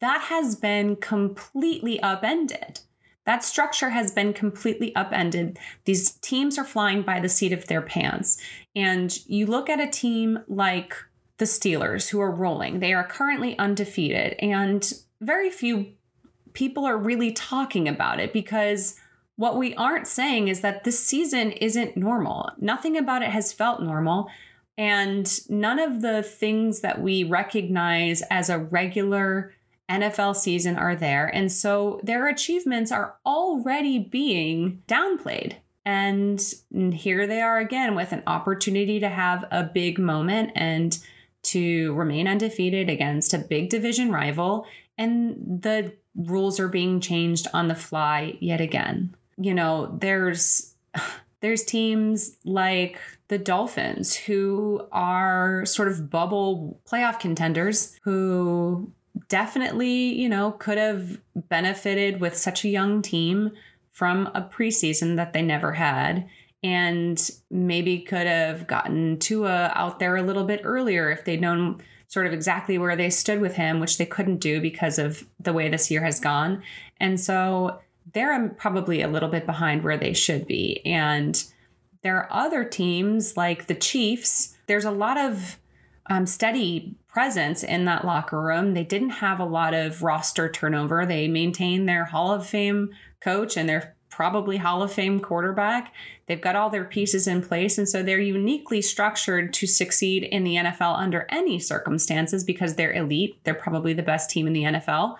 that 0.00 0.22
has 0.22 0.54
been 0.54 0.96
completely 0.96 2.00
upended. 2.00 2.80
That 3.26 3.42
structure 3.42 3.88
has 3.90 4.12
been 4.12 4.34
completely 4.34 4.94
upended. 4.94 5.58
These 5.86 6.12
teams 6.12 6.58
are 6.58 6.64
flying 6.64 7.02
by 7.02 7.20
the 7.20 7.28
seat 7.28 7.52
of 7.52 7.66
their 7.66 7.80
pants. 7.80 8.38
And 8.76 9.18
you 9.26 9.46
look 9.46 9.70
at 9.70 9.80
a 9.80 9.88
team 9.88 10.40
like 10.46 10.94
the 11.38 11.44
Steelers, 11.44 12.10
who 12.10 12.20
are 12.20 12.30
rolling, 12.30 12.80
they 12.80 12.94
are 12.94 13.04
currently 13.04 13.58
undefeated, 13.58 14.34
and 14.38 14.92
very 15.20 15.50
few 15.50 15.92
people 16.52 16.84
are 16.84 16.96
really 16.96 17.32
talking 17.32 17.88
about 17.88 18.20
it 18.20 18.32
because 18.32 18.98
what 19.36 19.56
we 19.56 19.74
aren't 19.74 20.06
saying 20.06 20.48
is 20.48 20.60
that 20.60 20.84
this 20.84 21.04
season 21.04 21.50
isn't 21.52 21.96
normal. 21.96 22.50
Nothing 22.58 22.96
about 22.96 23.22
it 23.22 23.30
has 23.30 23.52
felt 23.52 23.82
normal. 23.82 24.28
And 24.78 25.28
none 25.48 25.78
of 25.78 26.02
the 26.02 26.22
things 26.22 26.80
that 26.80 27.00
we 27.00 27.24
recognize 27.24 28.22
as 28.30 28.48
a 28.48 28.58
regular 28.58 29.52
NFL 29.90 30.36
season 30.36 30.76
are 30.76 30.96
there. 30.96 31.26
And 31.26 31.50
so 31.50 32.00
their 32.02 32.28
achievements 32.28 32.90
are 32.90 33.16
already 33.26 33.98
being 33.98 34.82
downplayed. 34.88 35.54
And 35.84 36.40
here 36.92 37.26
they 37.26 37.40
are 37.40 37.58
again 37.58 37.94
with 37.94 38.12
an 38.12 38.22
opportunity 38.26 39.00
to 39.00 39.08
have 39.08 39.44
a 39.50 39.64
big 39.64 39.98
moment 39.98 40.52
and 40.54 40.96
to 41.44 41.92
remain 41.94 42.28
undefeated 42.28 42.88
against 42.88 43.34
a 43.34 43.38
big 43.38 43.70
division 43.70 44.10
rival. 44.10 44.66
And 44.96 45.62
the 45.62 45.92
rules 46.14 46.60
are 46.60 46.68
being 46.68 47.00
changed 47.00 47.46
on 47.52 47.68
the 47.68 47.74
fly 47.74 48.36
yet 48.40 48.60
again. 48.60 49.14
You 49.36 49.54
know, 49.54 49.96
there's 50.00 50.74
there's 51.40 51.64
teams 51.64 52.36
like 52.44 52.98
the 53.28 53.38
Dolphins 53.38 54.14
who 54.14 54.86
are 54.92 55.64
sort 55.66 55.88
of 55.88 56.08
bubble 56.08 56.80
playoff 56.90 57.20
contenders 57.20 57.98
who 58.02 58.90
definitely, 59.28 60.14
you 60.14 60.28
know, 60.28 60.52
could 60.52 60.78
have 60.78 61.20
benefited 61.34 62.20
with 62.20 62.36
such 62.36 62.64
a 62.64 62.68
young 62.68 63.02
team 63.02 63.52
from 63.92 64.26
a 64.34 64.42
preseason 64.42 65.16
that 65.16 65.32
they 65.32 65.42
never 65.42 65.72
had 65.72 66.26
and 66.64 67.30
maybe 67.50 68.00
could 68.00 68.26
have 68.26 68.66
gotten 68.66 69.18
Tua 69.18 69.70
out 69.74 69.98
there 69.98 70.16
a 70.16 70.22
little 70.22 70.44
bit 70.44 70.62
earlier 70.64 71.10
if 71.10 71.24
they'd 71.24 71.40
known 71.40 71.82
sort 72.08 72.26
of 72.26 72.32
exactly 72.32 72.78
where 72.78 72.96
they 72.96 73.10
stood 73.10 73.40
with 73.40 73.54
him, 73.54 73.80
which 73.80 73.98
they 73.98 74.06
couldn't 74.06 74.38
do 74.38 74.62
because 74.62 74.98
of 74.98 75.26
the 75.38 75.52
way 75.52 75.68
this 75.68 75.90
year 75.90 76.02
has 76.02 76.18
gone. 76.18 76.62
And 76.98 77.20
so 77.20 77.80
they're 78.14 78.48
probably 78.56 79.02
a 79.02 79.08
little 79.08 79.28
bit 79.28 79.44
behind 79.44 79.84
where 79.84 79.98
they 79.98 80.14
should 80.14 80.46
be. 80.46 80.80
And 80.86 81.44
there 82.02 82.16
are 82.16 82.32
other 82.32 82.64
teams 82.64 83.36
like 83.36 83.66
the 83.66 83.74
Chiefs. 83.74 84.56
There's 84.66 84.84
a 84.86 84.90
lot 84.90 85.18
of 85.18 85.58
um, 86.08 86.24
steady 86.24 86.96
presence 87.08 87.62
in 87.62 87.84
that 87.84 88.06
locker 88.06 88.40
room. 88.40 88.72
They 88.72 88.84
didn't 88.84 89.10
have 89.10 89.38
a 89.38 89.44
lot 89.44 89.74
of 89.74 90.02
roster 90.02 90.50
turnover. 90.50 91.04
They 91.04 91.28
maintained 91.28 91.88
their 91.88 92.06
Hall 92.06 92.32
of 92.32 92.46
Fame 92.46 92.90
coach 93.20 93.56
and 93.56 93.68
their 93.68 93.93
probably 94.14 94.56
Hall 94.56 94.82
of 94.82 94.92
Fame 94.92 95.18
quarterback. 95.18 95.92
They've 96.26 96.40
got 96.40 96.54
all 96.54 96.70
their 96.70 96.84
pieces 96.84 97.26
in 97.26 97.42
place. 97.42 97.78
And 97.78 97.88
so 97.88 98.02
they're 98.02 98.20
uniquely 98.20 98.80
structured 98.80 99.52
to 99.54 99.66
succeed 99.66 100.22
in 100.22 100.44
the 100.44 100.54
NFL 100.54 100.96
under 100.96 101.26
any 101.30 101.58
circumstances 101.58 102.44
because 102.44 102.76
they're 102.76 102.92
elite. 102.92 103.42
They're 103.42 103.54
probably 103.54 103.92
the 103.92 104.02
best 104.02 104.30
team 104.30 104.46
in 104.46 104.52
the 104.52 104.62
NFL. 104.62 105.16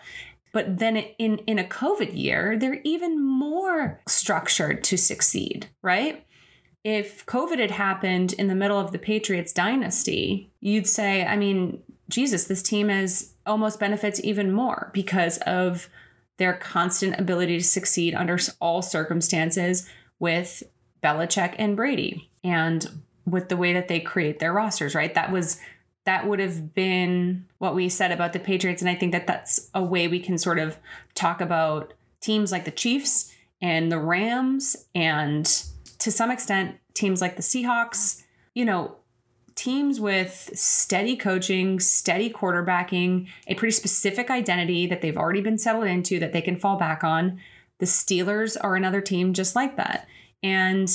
But 0.52 0.78
then 0.78 0.98
in, 1.18 1.38
in 1.38 1.58
a 1.58 1.64
COVID 1.64 2.16
year, 2.16 2.56
they're 2.56 2.80
even 2.84 3.20
more 3.20 4.00
structured 4.06 4.84
to 4.84 4.96
succeed, 4.96 5.66
right? 5.82 6.24
If 6.84 7.26
COVID 7.26 7.58
had 7.58 7.72
happened 7.72 8.34
in 8.34 8.46
the 8.46 8.54
middle 8.54 8.78
of 8.78 8.92
the 8.92 8.98
Patriots 8.98 9.52
dynasty, 9.52 10.52
you'd 10.60 10.86
say, 10.86 11.24
I 11.24 11.36
mean, 11.36 11.82
Jesus, 12.08 12.44
this 12.44 12.62
team 12.62 12.88
has 12.88 13.34
almost 13.44 13.80
benefits 13.80 14.20
even 14.22 14.52
more 14.52 14.90
because 14.94 15.38
of 15.38 15.88
their 16.36 16.54
constant 16.54 17.18
ability 17.18 17.58
to 17.58 17.64
succeed 17.64 18.14
under 18.14 18.38
all 18.60 18.82
circumstances 18.82 19.88
with 20.18 20.62
Belichick 21.02 21.54
and 21.58 21.76
Brady 21.76 22.30
and 22.42 23.02
with 23.26 23.48
the 23.48 23.56
way 23.56 23.72
that 23.72 23.88
they 23.88 24.00
create 24.00 24.38
their 24.38 24.52
rosters, 24.52 24.94
right? 24.94 25.14
That 25.14 25.30
was 25.30 25.60
that 26.04 26.26
would 26.26 26.38
have 26.38 26.74
been 26.74 27.46
what 27.58 27.74
we 27.74 27.88
said 27.88 28.12
about 28.12 28.34
the 28.34 28.38
Patriots 28.38 28.82
and 28.82 28.90
I 28.90 28.94
think 28.94 29.12
that 29.12 29.26
that's 29.26 29.70
a 29.74 29.82
way 29.82 30.06
we 30.06 30.20
can 30.20 30.36
sort 30.36 30.58
of 30.58 30.78
talk 31.14 31.40
about 31.40 31.94
teams 32.20 32.52
like 32.52 32.66
the 32.66 32.70
Chiefs 32.70 33.32
and 33.62 33.90
the 33.90 33.98
Rams 33.98 34.76
and 34.94 35.46
to 35.98 36.10
some 36.10 36.30
extent 36.30 36.78
teams 36.92 37.20
like 37.20 37.36
the 37.36 37.42
Seahawks, 37.42 38.22
you 38.54 38.64
know, 38.64 38.96
teams 39.54 40.00
with 40.00 40.50
steady 40.54 41.16
coaching, 41.16 41.78
steady 41.80 42.30
quarterbacking, 42.30 43.28
a 43.46 43.54
pretty 43.54 43.72
specific 43.72 44.30
identity 44.30 44.86
that 44.86 45.00
they've 45.00 45.16
already 45.16 45.40
been 45.40 45.58
settled 45.58 45.86
into 45.86 46.18
that 46.18 46.32
they 46.32 46.42
can 46.42 46.58
fall 46.58 46.76
back 46.76 47.04
on. 47.04 47.40
The 47.78 47.86
Steelers 47.86 48.56
are 48.60 48.76
another 48.76 49.00
team 49.00 49.32
just 49.32 49.54
like 49.54 49.76
that. 49.76 50.06
And, 50.42 50.90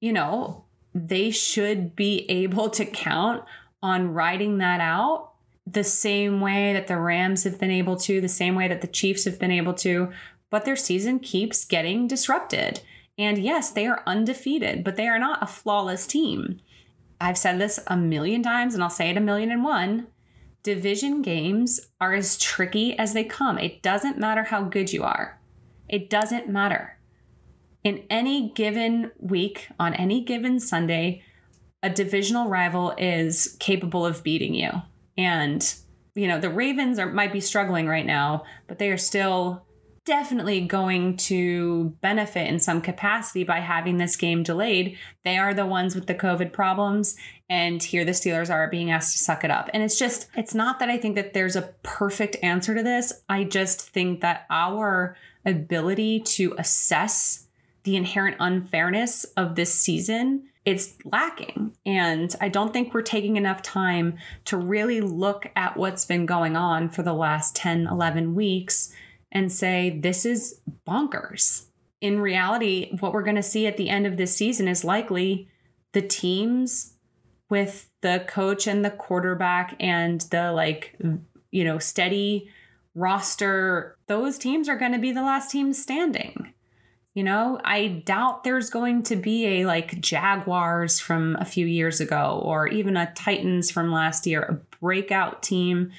you 0.00 0.12
know, 0.12 0.64
they 0.94 1.30
should 1.30 1.94
be 1.96 2.30
able 2.30 2.70
to 2.70 2.84
count 2.84 3.44
on 3.82 4.12
riding 4.12 4.58
that 4.58 4.80
out 4.80 5.32
the 5.66 5.84
same 5.84 6.40
way 6.40 6.72
that 6.72 6.86
the 6.86 6.96
Rams 6.96 7.44
have 7.44 7.58
been 7.58 7.70
able 7.70 7.96
to, 7.96 8.20
the 8.20 8.28
same 8.28 8.54
way 8.54 8.68
that 8.68 8.80
the 8.80 8.86
Chiefs 8.86 9.24
have 9.24 9.38
been 9.38 9.52
able 9.52 9.74
to, 9.74 10.10
but 10.50 10.64
their 10.64 10.76
season 10.76 11.20
keeps 11.20 11.64
getting 11.64 12.08
disrupted. 12.08 12.80
And 13.16 13.38
yes, 13.38 13.70
they 13.70 13.86
are 13.86 14.02
undefeated, 14.06 14.82
but 14.82 14.96
they 14.96 15.06
are 15.06 15.18
not 15.18 15.42
a 15.42 15.46
flawless 15.46 16.06
team. 16.06 16.60
I've 17.20 17.38
said 17.38 17.58
this 17.58 17.78
a 17.86 17.96
million 17.96 18.42
times 18.42 18.74
and 18.74 18.82
I'll 18.82 18.90
say 18.90 19.10
it 19.10 19.16
a 19.16 19.20
million 19.20 19.50
and 19.50 19.62
one. 19.62 20.06
Division 20.62 21.22
games 21.22 21.80
are 22.00 22.14
as 22.14 22.38
tricky 22.38 22.98
as 22.98 23.12
they 23.12 23.24
come. 23.24 23.58
It 23.58 23.82
doesn't 23.82 24.18
matter 24.18 24.44
how 24.44 24.62
good 24.62 24.92
you 24.92 25.04
are, 25.04 25.40
it 25.88 26.10
doesn't 26.10 26.48
matter. 26.48 26.98
In 27.82 28.04
any 28.10 28.50
given 28.50 29.10
week, 29.18 29.68
on 29.78 29.94
any 29.94 30.22
given 30.22 30.60
Sunday, 30.60 31.22
a 31.82 31.88
divisional 31.88 32.48
rival 32.48 32.94
is 32.98 33.56
capable 33.58 34.04
of 34.04 34.22
beating 34.22 34.54
you. 34.54 34.70
And, 35.16 35.74
you 36.14 36.28
know, 36.28 36.38
the 36.38 36.50
Ravens 36.50 36.98
are 36.98 37.10
might 37.10 37.32
be 37.32 37.40
struggling 37.40 37.86
right 37.86 38.04
now, 38.04 38.44
but 38.66 38.78
they 38.78 38.90
are 38.90 38.98
still 38.98 39.64
definitely 40.10 40.60
going 40.60 41.16
to 41.16 41.96
benefit 42.00 42.48
in 42.48 42.58
some 42.58 42.80
capacity 42.80 43.44
by 43.44 43.60
having 43.60 43.96
this 43.96 44.16
game 44.16 44.42
delayed. 44.42 44.98
They 45.24 45.38
are 45.38 45.54
the 45.54 45.64
ones 45.64 45.94
with 45.94 46.08
the 46.08 46.16
COVID 46.16 46.52
problems, 46.52 47.14
and 47.48 47.80
here 47.80 48.04
the 48.04 48.10
Steelers 48.10 48.52
are 48.52 48.68
being 48.68 48.90
asked 48.90 49.16
to 49.16 49.22
suck 49.22 49.44
it 49.44 49.52
up. 49.52 49.70
And 49.72 49.84
it's 49.84 49.96
just, 49.96 50.26
it's 50.36 50.52
not 50.52 50.80
that 50.80 50.88
I 50.88 50.98
think 50.98 51.14
that 51.14 51.32
there's 51.32 51.54
a 51.54 51.72
perfect 51.84 52.36
answer 52.42 52.74
to 52.74 52.82
this. 52.82 53.22
I 53.28 53.44
just 53.44 53.88
think 53.88 54.20
that 54.20 54.46
our 54.50 55.16
ability 55.46 56.18
to 56.20 56.56
assess 56.58 57.46
the 57.84 57.94
inherent 57.94 58.36
unfairness 58.40 59.22
of 59.36 59.54
this 59.54 59.72
season 59.72 60.48
it's 60.66 60.98
lacking. 61.06 61.74
And 61.86 62.36
I 62.38 62.50
don't 62.50 62.70
think 62.70 62.92
we're 62.92 63.00
taking 63.00 63.38
enough 63.38 63.62
time 63.62 64.18
to 64.44 64.58
really 64.58 65.00
look 65.00 65.50
at 65.56 65.78
what's 65.78 66.04
been 66.04 66.26
going 66.26 66.54
on 66.54 66.90
for 66.90 67.02
the 67.02 67.14
last 67.14 67.56
10, 67.56 67.86
11 67.86 68.34
weeks 68.34 68.94
and 69.32 69.52
say, 69.52 69.98
this 70.00 70.24
is 70.24 70.60
bonkers. 70.86 71.66
In 72.00 72.20
reality, 72.20 72.96
what 73.00 73.12
we're 73.12 73.22
going 73.22 73.36
to 73.36 73.42
see 73.42 73.66
at 73.66 73.76
the 73.76 73.88
end 73.88 74.06
of 74.06 74.16
this 74.16 74.34
season 74.34 74.68
is 74.68 74.84
likely 74.84 75.48
the 75.92 76.02
teams 76.02 76.94
with 77.48 77.90
the 78.00 78.24
coach 78.26 78.66
and 78.66 78.84
the 78.84 78.90
quarterback 78.90 79.76
and 79.80 80.20
the 80.30 80.52
like, 80.52 80.96
you 81.50 81.64
know, 81.64 81.78
steady 81.78 82.48
roster, 82.94 83.96
those 84.06 84.38
teams 84.38 84.68
are 84.68 84.76
going 84.76 84.92
to 84.92 84.98
be 84.98 85.12
the 85.12 85.22
last 85.22 85.50
teams 85.50 85.80
standing. 85.80 86.52
You 87.14 87.24
know, 87.24 87.60
I 87.64 88.02
doubt 88.06 88.44
there's 88.44 88.70
going 88.70 89.02
to 89.04 89.16
be 89.16 89.46
a 89.46 89.66
like 89.66 90.00
Jaguars 90.00 91.00
from 91.00 91.36
a 91.40 91.44
few 91.44 91.66
years 91.66 92.00
ago 92.00 92.40
or 92.44 92.68
even 92.68 92.96
a 92.96 93.12
Titans 93.14 93.70
from 93.70 93.92
last 93.92 94.26
year, 94.26 94.42
a 94.42 94.76
breakout 94.78 95.42
team 95.42 95.90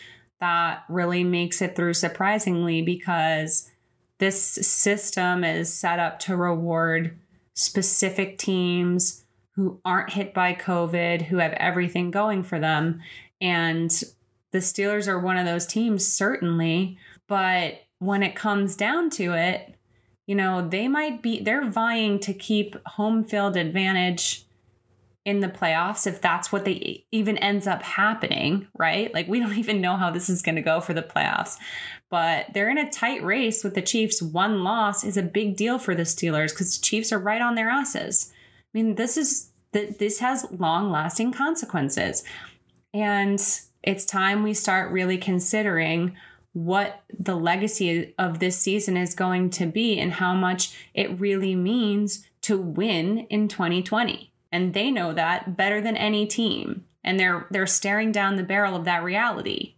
that 0.42 0.84
really 0.90 1.24
makes 1.24 1.62
it 1.62 1.76
through 1.76 1.94
surprisingly 1.94 2.82
because 2.82 3.70
this 4.18 4.42
system 4.42 5.44
is 5.44 5.74
set 5.74 6.00
up 6.00 6.20
to 6.20 6.36
reward 6.36 7.18
specific 7.54 8.38
teams 8.38 9.24
who 9.56 9.80
aren't 9.86 10.12
hit 10.12 10.34
by 10.34 10.54
COVID, 10.54 11.24
who 11.24 11.38
have 11.38 11.54
everything 11.54 12.12
going 12.12 12.44
for 12.44 12.60
them. 12.60 13.02
And 13.40 13.90
the 14.52 14.60
Steelers 14.60 15.08
are 15.08 15.20
one 15.20 15.38
of 15.38 15.46
those 15.46 15.66
teams, 15.66 16.06
certainly. 16.06 16.98
But 17.28 17.82
when 18.00 18.24
it 18.24 18.36
comes 18.36 18.76
down 18.76 19.10
to 19.12 19.34
it, 19.34 19.76
you 20.26 20.36
know, 20.36 20.68
they 20.68 20.88
might 20.88 21.22
be, 21.22 21.42
they're 21.42 21.70
vying 21.70 22.20
to 22.20 22.34
keep 22.34 22.76
home 22.88 23.24
field 23.24 23.58
advantage 23.58 24.46
in 25.24 25.40
the 25.40 25.48
playoffs 25.48 26.08
if 26.08 26.20
that's 26.20 26.52
what 26.52 26.66
they 26.66 27.06
even 27.12 27.38
ends 27.38 27.68
up 27.68 27.84
happening, 27.84 28.68
right? 28.78 29.14
Like 29.14 29.28
we 29.28 29.40
don't 29.42 29.58
even 29.58 29.82
know 29.82 29.96
how 29.98 30.10
this 30.10 30.30
is 30.30 30.42
going 30.42 30.56
to 30.56 30.62
go 30.62 30.82
for 30.82 30.94
the 30.94 31.04
playoffs. 31.04 31.58
But 32.10 32.48
they're 32.54 32.70
in 32.70 32.78
a 32.78 32.90
tight 32.90 33.24
race 33.24 33.64
with 33.64 33.74
the 33.74 33.82
Chiefs. 33.82 34.22
One 34.22 34.64
loss 34.64 35.04
is 35.04 35.16
a 35.16 35.24
big 35.24 35.56
deal 35.56 35.80
for 35.80 35.96
the 35.96 36.04
Steelers 36.04 36.56
cuz 36.56 36.78
the 36.78 36.84
Chiefs 36.84 37.12
are 37.12 37.20
right 37.20 37.42
on 37.42 37.56
their 37.56 37.70
asses. 37.70 38.32
I 38.74 38.78
mean, 38.78 38.96
this 38.96 39.18
is 39.18 39.50
this 39.74 40.20
has 40.20 40.46
long-lasting 40.52 41.32
consequences. 41.32 42.26
And 42.94 43.42
it's 43.84 44.06
time 44.06 44.44
we 44.44 44.54
start 44.54 44.92
really 44.92 45.18
considering 45.18 46.18
what 46.54 47.04
the 47.18 47.36
legacy 47.36 48.14
of 48.20 48.40
this 48.40 48.60
season 48.60 48.98
is 48.98 49.16
going 49.16 49.50
to 49.50 49.66
be 49.66 49.98
and 49.98 50.12
how 50.12 50.36
much 50.36 50.76
it 50.94 51.20
really 51.20 51.56
means 51.56 52.28
to 52.42 52.58
win 52.58 53.20
in 53.30 53.48
2020. 53.48 54.32
And 54.52 54.74
they 54.74 54.92
know 54.92 55.14
that 55.14 55.56
better 55.56 55.82
than 55.82 55.96
any 55.96 56.26
team. 56.28 56.86
And 57.04 57.20
they're 57.20 57.48
they're 57.50 57.68
staring 57.68 58.12
down 58.12 58.36
the 58.36 58.44
barrel 58.44 58.76
of 58.76 58.86
that 58.86 59.04
reality. 59.04 59.76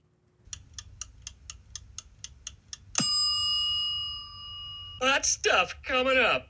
Hot 5.02 5.26
stuff 5.26 5.76
coming 5.86 6.18
up. 6.18 6.48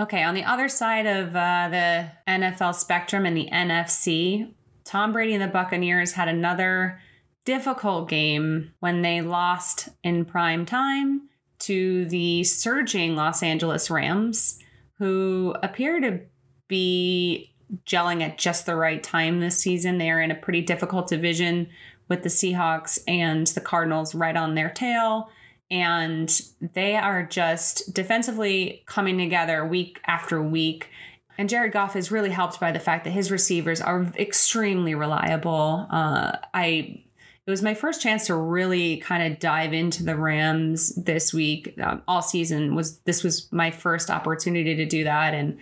Okay, 0.00 0.22
on 0.22 0.34
the 0.34 0.44
other 0.44 0.68
side 0.68 1.06
of 1.06 1.34
uh, 1.34 1.68
the 1.70 2.10
NFL 2.28 2.74
spectrum 2.74 3.26
and 3.26 3.36
the 3.36 3.48
NFC, 3.52 4.52
Tom 4.84 5.12
Brady 5.12 5.34
and 5.34 5.42
the 5.42 5.48
Buccaneers 5.48 6.12
had 6.12 6.28
another 6.28 7.00
difficult 7.44 8.08
game 8.08 8.72
when 8.80 9.02
they 9.02 9.22
lost 9.22 9.88
in 10.04 10.24
prime 10.24 10.66
time 10.66 11.28
to 11.60 12.04
the 12.04 12.44
surging 12.44 13.16
Los 13.16 13.42
Angeles 13.42 13.90
Rams, 13.90 14.58
who 14.98 15.54
appear 15.62 15.98
to 16.00 16.20
be 16.68 17.52
gelling 17.84 18.22
at 18.22 18.38
just 18.38 18.66
the 18.66 18.76
right 18.76 19.02
time 19.02 19.40
this 19.40 19.58
season. 19.58 19.98
They 19.98 20.10
are 20.10 20.20
in 20.20 20.30
a 20.30 20.36
pretty 20.36 20.62
difficult 20.62 21.08
division 21.08 21.68
with 22.08 22.22
the 22.22 22.28
Seahawks 22.28 22.98
and 23.06 23.46
the 23.48 23.60
Cardinals 23.60 24.14
right 24.14 24.36
on 24.36 24.54
their 24.54 24.70
tail. 24.70 25.30
And 25.70 26.40
they 26.72 26.96
are 26.96 27.24
just 27.24 27.92
defensively 27.92 28.82
coming 28.86 29.18
together 29.18 29.66
week 29.66 30.00
after 30.06 30.42
week. 30.42 30.88
And 31.36 31.48
Jared 31.48 31.72
Goff 31.72 31.94
is 31.94 32.10
really 32.10 32.30
helped 32.30 32.58
by 32.58 32.72
the 32.72 32.80
fact 32.80 33.04
that 33.04 33.10
his 33.10 33.30
receivers 33.30 33.80
are 33.80 34.02
extremely 34.18 34.94
reliable. 34.94 35.86
Uh, 35.90 36.32
I 36.54 37.04
it 37.46 37.50
was 37.50 37.62
my 37.62 37.72
first 37.72 38.02
chance 38.02 38.26
to 38.26 38.34
really 38.34 38.98
kind 38.98 39.32
of 39.32 39.38
dive 39.38 39.72
into 39.72 40.04
the 40.04 40.16
Rams 40.16 40.94
this 40.96 41.32
week. 41.32 41.74
Um, 41.82 42.02
all 42.06 42.20
season 42.20 42.74
was 42.74 42.98
this 43.00 43.24
was 43.24 43.50
my 43.50 43.70
first 43.70 44.10
opportunity 44.10 44.74
to 44.74 44.84
do 44.84 45.04
that, 45.04 45.32
and 45.32 45.58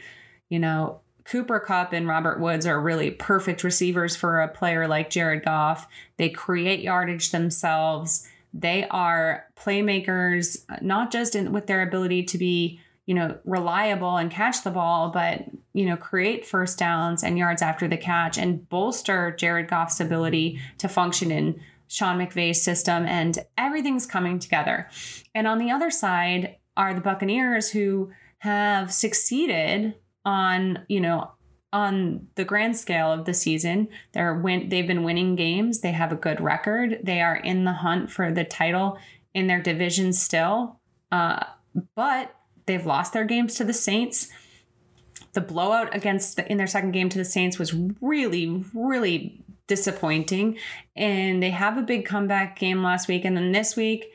you 0.48 0.58
know 0.58 1.00
Cooper 1.24 1.58
Kupp 1.58 1.92
and 1.92 2.06
Robert 2.06 2.40
Woods 2.40 2.66
are 2.66 2.80
really 2.80 3.10
perfect 3.10 3.64
receivers 3.64 4.14
for 4.14 4.40
a 4.40 4.48
player 4.48 4.86
like 4.86 5.10
Jared 5.10 5.44
Goff. 5.44 5.88
They 6.18 6.28
create 6.28 6.80
yardage 6.80 7.30
themselves. 7.30 8.28
They 8.54 8.86
are 8.88 9.46
playmakers, 9.56 10.64
not 10.80 11.10
just 11.10 11.34
in, 11.34 11.52
with 11.52 11.66
their 11.66 11.82
ability 11.82 12.24
to 12.24 12.38
be 12.38 12.80
you 13.06 13.14
know 13.14 13.38
reliable 13.44 14.16
and 14.16 14.30
catch 14.30 14.62
the 14.62 14.70
ball, 14.70 15.10
but 15.10 15.44
you 15.72 15.86
know 15.86 15.96
create 15.96 16.46
first 16.46 16.78
downs 16.78 17.24
and 17.24 17.38
yards 17.38 17.62
after 17.62 17.88
the 17.88 17.96
catch 17.96 18.38
and 18.38 18.68
bolster 18.68 19.34
Jared 19.36 19.68
Goff's 19.68 20.00
ability 20.00 20.60
to 20.78 20.88
function 20.88 21.30
in 21.30 21.60
Sean 21.88 22.18
McVay's 22.18 22.62
system, 22.62 23.04
and 23.04 23.38
everything's 23.58 24.06
coming 24.06 24.38
together. 24.38 24.88
And 25.34 25.46
on 25.46 25.58
the 25.58 25.70
other 25.70 25.90
side 25.90 26.56
are 26.76 26.94
the 26.94 27.00
Buccaneers 27.00 27.70
who 27.70 28.10
have 28.38 28.92
succeeded 28.92 29.94
on, 30.26 30.84
you 30.88 31.00
know, 31.00 31.30
on 31.72 32.26
the 32.34 32.44
grand 32.44 32.76
scale 32.76 33.10
of 33.12 33.24
the 33.24 33.32
season. 33.32 33.88
They're 34.12 34.34
win 34.34 34.68
they've 34.68 34.86
been 34.86 35.04
winning 35.04 35.36
games. 35.36 35.80
They 35.80 35.92
have 35.92 36.12
a 36.12 36.16
good 36.16 36.40
record. 36.40 37.00
They 37.02 37.22
are 37.22 37.36
in 37.36 37.64
the 37.64 37.72
hunt 37.72 38.10
for 38.10 38.32
the 38.32 38.44
title 38.44 38.98
in 39.32 39.46
their 39.46 39.62
division 39.62 40.12
still. 40.12 40.80
Uh, 41.10 41.44
but 41.94 42.34
they've 42.66 42.84
lost 42.84 43.12
their 43.12 43.24
games 43.24 43.54
to 43.54 43.64
the 43.64 43.72
Saints. 43.72 44.28
The 45.32 45.40
blowout 45.40 45.94
against 45.94 46.36
the, 46.36 46.50
in 46.50 46.58
their 46.58 46.66
second 46.66 46.92
game 46.92 47.08
to 47.10 47.18
the 47.18 47.24
Saints 47.24 47.58
was 47.58 47.74
really, 48.00 48.64
really 48.74 49.44
disappointing. 49.66 50.58
And 50.94 51.42
they 51.42 51.50
have 51.50 51.76
a 51.76 51.82
big 51.82 52.06
comeback 52.06 52.58
game 52.58 52.82
last 52.82 53.08
week. 53.08 53.24
And 53.24 53.36
then 53.36 53.52
this 53.52 53.76
week, 53.76 54.06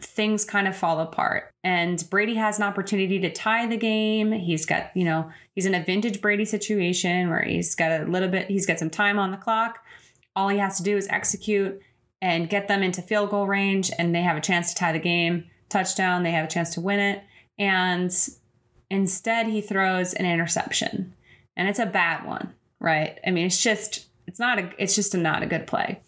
things 0.00 0.44
kind 0.44 0.68
of 0.68 0.76
fall 0.76 1.00
apart. 1.00 1.50
And 1.64 2.04
Brady 2.10 2.34
has 2.34 2.58
an 2.58 2.64
opportunity 2.64 3.18
to 3.20 3.32
tie 3.32 3.66
the 3.66 3.76
game. 3.76 4.32
He's 4.32 4.66
got, 4.66 4.90
you 4.94 5.04
know, 5.04 5.30
he's 5.54 5.66
in 5.66 5.74
a 5.74 5.82
vintage 5.82 6.20
Brady 6.20 6.44
situation 6.44 7.30
where 7.30 7.42
he's 7.42 7.74
got 7.74 8.00
a 8.00 8.04
little 8.04 8.28
bit, 8.28 8.48
he's 8.48 8.66
got 8.66 8.78
some 8.78 8.90
time 8.90 9.18
on 9.18 9.30
the 9.30 9.36
clock. 9.36 9.78
All 10.34 10.48
he 10.48 10.58
has 10.58 10.76
to 10.76 10.82
do 10.82 10.96
is 10.96 11.08
execute 11.08 11.80
and 12.20 12.48
get 12.48 12.68
them 12.68 12.82
into 12.82 13.02
field 13.02 13.30
goal 13.30 13.46
range, 13.46 13.90
and 13.98 14.14
they 14.14 14.22
have 14.22 14.36
a 14.36 14.40
chance 14.40 14.70
to 14.70 14.78
tie 14.78 14.92
the 14.92 14.98
game. 14.98 15.44
Touchdown, 15.68 16.22
they 16.22 16.30
have 16.30 16.44
a 16.44 16.50
chance 16.50 16.74
to 16.74 16.80
win 16.80 17.00
it. 17.00 17.22
And 17.58 18.14
instead, 18.90 19.46
he 19.46 19.60
throws 19.60 20.14
an 20.14 20.26
interception. 20.26 21.14
And 21.56 21.68
it's 21.68 21.78
a 21.78 21.86
bad 21.86 22.26
one, 22.26 22.54
right? 22.80 23.18
I 23.26 23.30
mean, 23.30 23.46
it's 23.46 23.62
just 23.62 24.06
it's 24.26 24.38
not 24.38 24.58
a 24.58 24.70
it's 24.78 24.94
just 24.94 25.14
a, 25.14 25.18
not 25.18 25.42
a 25.42 25.46
good 25.46 25.66
play. 25.66 26.00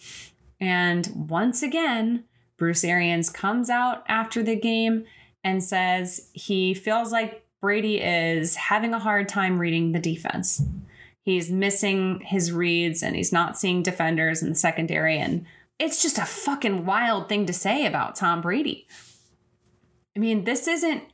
And 0.60 1.28
once 1.28 1.62
again, 1.62 2.24
Bruce 2.58 2.84
Arians 2.84 3.30
comes 3.30 3.70
out 3.70 4.02
after 4.08 4.42
the 4.42 4.56
game 4.56 5.04
and 5.44 5.62
says 5.62 6.28
he 6.32 6.74
feels 6.74 7.12
like 7.12 7.44
Brady 7.60 8.00
is 8.00 8.56
having 8.56 8.92
a 8.92 8.98
hard 8.98 9.28
time 9.28 9.58
reading 9.58 9.92
the 9.92 9.98
defense. 9.98 10.62
He's 11.22 11.50
missing 11.50 12.20
his 12.20 12.52
reads 12.52 13.02
and 13.02 13.16
he's 13.16 13.32
not 13.32 13.58
seeing 13.58 13.82
defenders 13.82 14.42
in 14.42 14.50
the 14.50 14.54
secondary. 14.54 15.18
And 15.18 15.46
it's 15.78 16.02
just 16.02 16.18
a 16.18 16.24
fucking 16.26 16.84
wild 16.84 17.28
thing 17.28 17.46
to 17.46 17.52
say 17.52 17.86
about 17.86 18.16
Tom 18.16 18.40
Brady. 18.40 18.86
I 20.16 20.20
mean, 20.20 20.44
this 20.44 20.66
isn't 20.66 21.04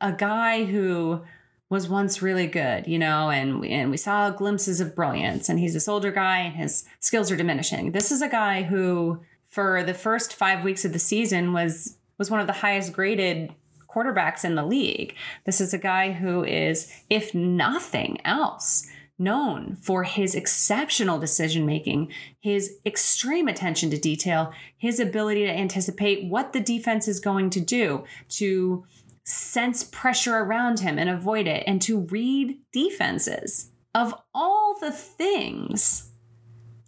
a 0.00 0.12
guy 0.12 0.64
who 0.64 1.22
was 1.70 1.88
once 1.88 2.22
really 2.22 2.46
good, 2.46 2.86
you 2.86 2.98
know, 2.98 3.30
and 3.30 3.60
we, 3.60 3.68
and 3.68 3.90
we 3.90 3.96
saw 3.96 4.30
glimpses 4.30 4.80
of 4.80 4.94
brilliance. 4.94 5.48
And 5.48 5.58
he's 5.58 5.74
this 5.74 5.88
older 5.88 6.10
guy, 6.10 6.40
and 6.40 6.56
his 6.56 6.84
skills 7.00 7.30
are 7.30 7.36
diminishing. 7.36 7.92
This 7.92 8.10
is 8.10 8.22
a 8.22 8.28
guy 8.28 8.62
who, 8.62 9.20
for 9.48 9.82
the 9.82 9.94
first 9.94 10.34
five 10.34 10.64
weeks 10.64 10.84
of 10.84 10.92
the 10.92 10.98
season, 10.98 11.52
was 11.52 11.96
was 12.18 12.30
one 12.30 12.40
of 12.40 12.46
the 12.46 12.52
highest 12.54 12.92
graded 12.92 13.54
quarterbacks 13.88 14.44
in 14.44 14.54
the 14.54 14.66
league. 14.66 15.14
This 15.46 15.60
is 15.60 15.72
a 15.72 15.78
guy 15.78 16.12
who 16.12 16.44
is, 16.44 16.92
if 17.08 17.34
nothing 17.34 18.20
else, 18.24 18.86
known 19.18 19.76
for 19.76 20.04
his 20.04 20.34
exceptional 20.34 21.18
decision 21.18 21.66
making, 21.66 22.12
his 22.40 22.78
extreme 22.86 23.48
attention 23.48 23.90
to 23.90 23.98
detail, 23.98 24.52
his 24.76 25.00
ability 25.00 25.44
to 25.44 25.52
anticipate 25.52 26.28
what 26.28 26.52
the 26.52 26.60
defense 26.60 27.08
is 27.08 27.18
going 27.18 27.50
to 27.50 27.60
do, 27.60 28.04
to 28.28 28.84
sense 29.24 29.84
pressure 29.84 30.36
around 30.36 30.80
him 30.80 30.98
and 30.98 31.10
avoid 31.10 31.46
it, 31.46 31.64
and 31.66 31.82
to 31.82 32.00
read 32.00 32.58
defenses. 32.72 33.70
Of 33.94 34.14
all 34.34 34.76
the 34.80 34.92
things 34.92 36.10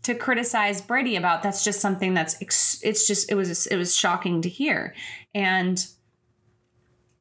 to 0.03 0.15
criticize 0.15 0.81
Brady 0.81 1.17
about, 1.17 1.43
that's 1.43 1.63
just 1.65 1.81
something 1.81 2.15
that's 2.15 2.37
it's 2.41 3.07
just 3.07 3.31
it 3.31 3.35
was 3.35 3.67
it 3.67 3.77
was 3.77 3.95
shocking 3.95 4.43
to 4.43 4.49
hear. 4.49 4.95
And 5.35 5.87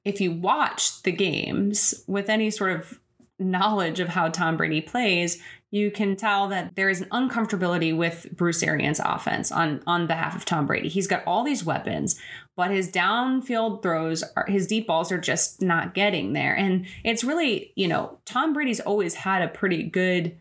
if 0.05 0.21
you 0.21 0.31
watch 0.31 1.03
the 1.03 1.11
games 1.11 2.03
with 2.07 2.29
any 2.29 2.49
sort 2.49 2.71
of 2.71 2.99
knowledge 3.37 3.99
of 3.99 4.09
how 4.09 4.29
Tom 4.29 4.57
Brady 4.57 4.81
plays, 4.81 5.41
you 5.71 5.91
can 5.91 6.15
tell 6.15 6.47
that 6.47 6.75
there 6.75 6.89
is 6.89 7.01
an 7.01 7.09
uncomfortability 7.09 7.95
with 7.95 8.27
Bruce 8.31 8.63
Arians' 8.63 8.99
offense 8.99 9.51
on 9.51 9.81
on 9.85 10.07
behalf 10.07 10.35
of 10.35 10.45
Tom 10.45 10.65
Brady. 10.65 10.89
He's 10.89 11.07
got 11.07 11.23
all 11.27 11.43
these 11.43 11.63
weapons, 11.63 12.19
but 12.55 12.71
his 12.71 12.89
downfield 12.91 13.83
throws, 13.83 14.23
are, 14.35 14.45
his 14.47 14.67
deep 14.67 14.87
balls 14.87 15.11
are 15.11 15.19
just 15.19 15.61
not 15.61 15.93
getting 15.93 16.33
there. 16.33 16.55
And 16.55 16.85
it's 17.03 17.23
really, 17.23 17.71
you 17.75 17.87
know, 17.87 18.19
Tom 18.25 18.53
Brady's 18.53 18.79
always 18.79 19.13
had 19.13 19.41
a 19.41 19.47
pretty 19.47 19.83
good 19.83 20.37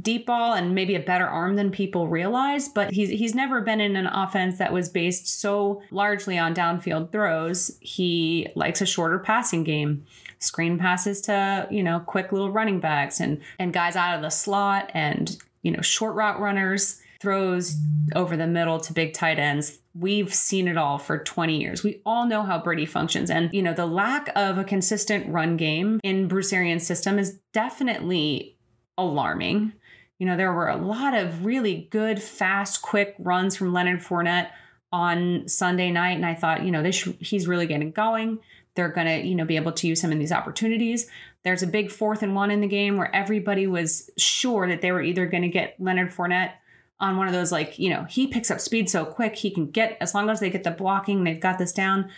deep 0.00 0.26
ball 0.26 0.54
and 0.54 0.74
maybe 0.74 0.94
a 0.94 1.00
better 1.00 1.26
arm 1.26 1.56
than 1.56 1.70
people 1.70 2.08
realize, 2.08 2.68
but 2.68 2.92
he's 2.92 3.10
he's 3.10 3.34
never 3.34 3.60
been 3.60 3.80
in 3.80 3.96
an 3.96 4.06
offense 4.06 4.58
that 4.58 4.72
was 4.72 4.88
based 4.88 5.28
so 5.40 5.82
largely 5.90 6.38
on 6.38 6.54
downfield 6.54 7.10
throws. 7.12 7.76
He 7.80 8.48
likes 8.54 8.80
a 8.80 8.86
shorter 8.86 9.18
passing 9.18 9.64
game 9.64 10.04
screen 10.40 10.78
passes 10.78 11.20
to, 11.22 11.66
you 11.70 11.82
know, 11.82 12.00
quick 12.00 12.32
little 12.32 12.50
running 12.50 12.80
backs 12.80 13.20
and 13.20 13.40
and 13.58 13.72
guys 13.72 13.96
out 13.96 14.14
of 14.14 14.22
the 14.22 14.30
slot 14.30 14.90
and, 14.94 15.36
you 15.62 15.70
know, 15.70 15.82
short 15.82 16.14
route 16.14 16.40
runners, 16.40 17.00
throws 17.20 17.76
over 18.14 18.36
the 18.36 18.46
middle 18.46 18.78
to 18.78 18.92
big 18.92 19.12
tight 19.12 19.38
ends. 19.38 19.78
We've 19.94 20.32
seen 20.32 20.68
it 20.68 20.76
all 20.76 20.98
for 20.98 21.18
20 21.18 21.60
years. 21.60 21.82
We 21.82 22.00
all 22.06 22.26
know 22.26 22.44
how 22.44 22.62
Brady 22.62 22.86
functions. 22.86 23.30
And, 23.30 23.52
you 23.52 23.62
know, 23.62 23.74
the 23.74 23.86
lack 23.86 24.30
of 24.36 24.58
a 24.58 24.64
consistent 24.64 25.28
run 25.28 25.56
game 25.56 25.98
in 26.04 26.28
Bruce 26.28 26.52
Arians' 26.52 26.86
system 26.86 27.18
is 27.18 27.40
definitely 27.52 28.56
alarming. 28.96 29.72
You 30.18 30.26
know, 30.26 30.36
there 30.36 30.52
were 30.52 30.68
a 30.68 30.76
lot 30.76 31.14
of 31.14 31.44
really 31.44 31.88
good, 31.90 32.22
fast, 32.22 32.82
quick 32.82 33.14
runs 33.18 33.56
from 33.56 33.72
Leonard 33.72 34.00
Fournette 34.00 34.50
on 34.92 35.46
Sunday 35.46 35.90
night. 35.90 36.16
And 36.16 36.26
I 36.26 36.34
thought, 36.34 36.64
you 36.64 36.70
know, 36.70 36.82
this 36.82 37.08
he's 37.20 37.46
really 37.46 37.66
getting 37.66 37.92
going. 37.92 38.40
They're 38.74 38.88
going 38.88 39.06
to, 39.06 39.26
you 39.26 39.34
know, 39.34 39.44
be 39.44 39.56
able 39.56 39.72
to 39.72 39.86
use 39.86 40.02
him 40.02 40.12
in 40.12 40.18
these 40.18 40.32
opportunities. 40.32 41.08
There's 41.42 41.62
a 41.62 41.66
big 41.66 41.90
fourth 41.90 42.22
and 42.22 42.34
one 42.34 42.50
in 42.50 42.60
the 42.60 42.66
game 42.66 42.96
where 42.96 43.14
everybody 43.14 43.66
was 43.66 44.10
sure 44.16 44.68
that 44.68 44.82
they 44.82 44.92
were 44.92 45.02
either 45.02 45.26
going 45.26 45.42
to 45.42 45.48
get 45.48 45.74
Leonard 45.78 46.10
Fournette 46.10 46.52
on 47.00 47.16
one 47.16 47.28
of 47.28 47.32
those, 47.32 47.52
like, 47.52 47.78
you 47.78 47.88
know, 47.88 48.04
he 48.04 48.26
picks 48.26 48.50
up 48.50 48.60
speed 48.60 48.90
so 48.90 49.04
quick, 49.04 49.36
he 49.36 49.50
can 49.50 49.70
get, 49.70 49.96
as 50.00 50.14
long 50.14 50.28
as 50.28 50.40
they 50.40 50.50
get 50.50 50.64
the 50.64 50.70
blocking, 50.70 51.22
they've 51.22 51.40
got 51.40 51.58
this 51.58 51.72
down. 51.72 52.10